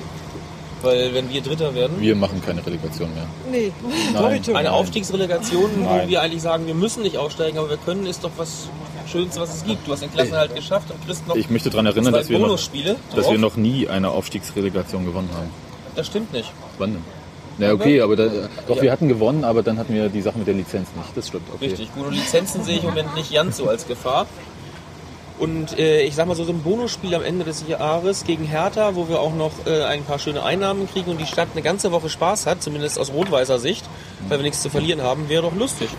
[0.85, 3.25] Weil wenn wir Dritter werden, Wir machen keine Relegation mehr.
[3.51, 3.71] Nee.
[4.13, 4.41] Nein.
[4.55, 6.09] Eine Aufstiegsrelegation, wo Nein.
[6.09, 8.69] wir eigentlich sagen, wir müssen nicht aufsteigen, aber wir können, ist doch was
[9.11, 9.87] Schönste, was es gibt.
[9.87, 12.59] Du hast den Klassenhalt geschafft und kriegst noch Ich möchte daran erinnern, dass wir, noch,
[13.15, 15.49] dass wir noch nie eine Aufstiegsrelegation gewonnen haben.
[15.95, 16.51] Das stimmt nicht.
[16.77, 17.03] Wann denn?
[17.57, 18.29] Ja, okay, aber da,
[18.67, 21.15] doch, wir hatten gewonnen, aber dann hatten wir die Sache mit der Lizenz nicht.
[21.15, 21.67] Das stimmt, okay.
[21.67, 21.89] Richtig.
[21.95, 24.27] Gute Lizenzen sehe ich im Moment nicht ganz so als Gefahr.
[25.37, 28.95] Und äh, ich sag mal so, so ein Bonusspiel am Ende des Jahres gegen Hertha,
[28.95, 31.91] wo wir auch noch äh, ein paar schöne Einnahmen kriegen und die Stadt eine ganze
[31.91, 33.85] Woche Spaß hat, zumindest aus rot-weißer Sicht,
[34.29, 35.89] weil wir nichts zu verlieren haben, wäre doch lustig.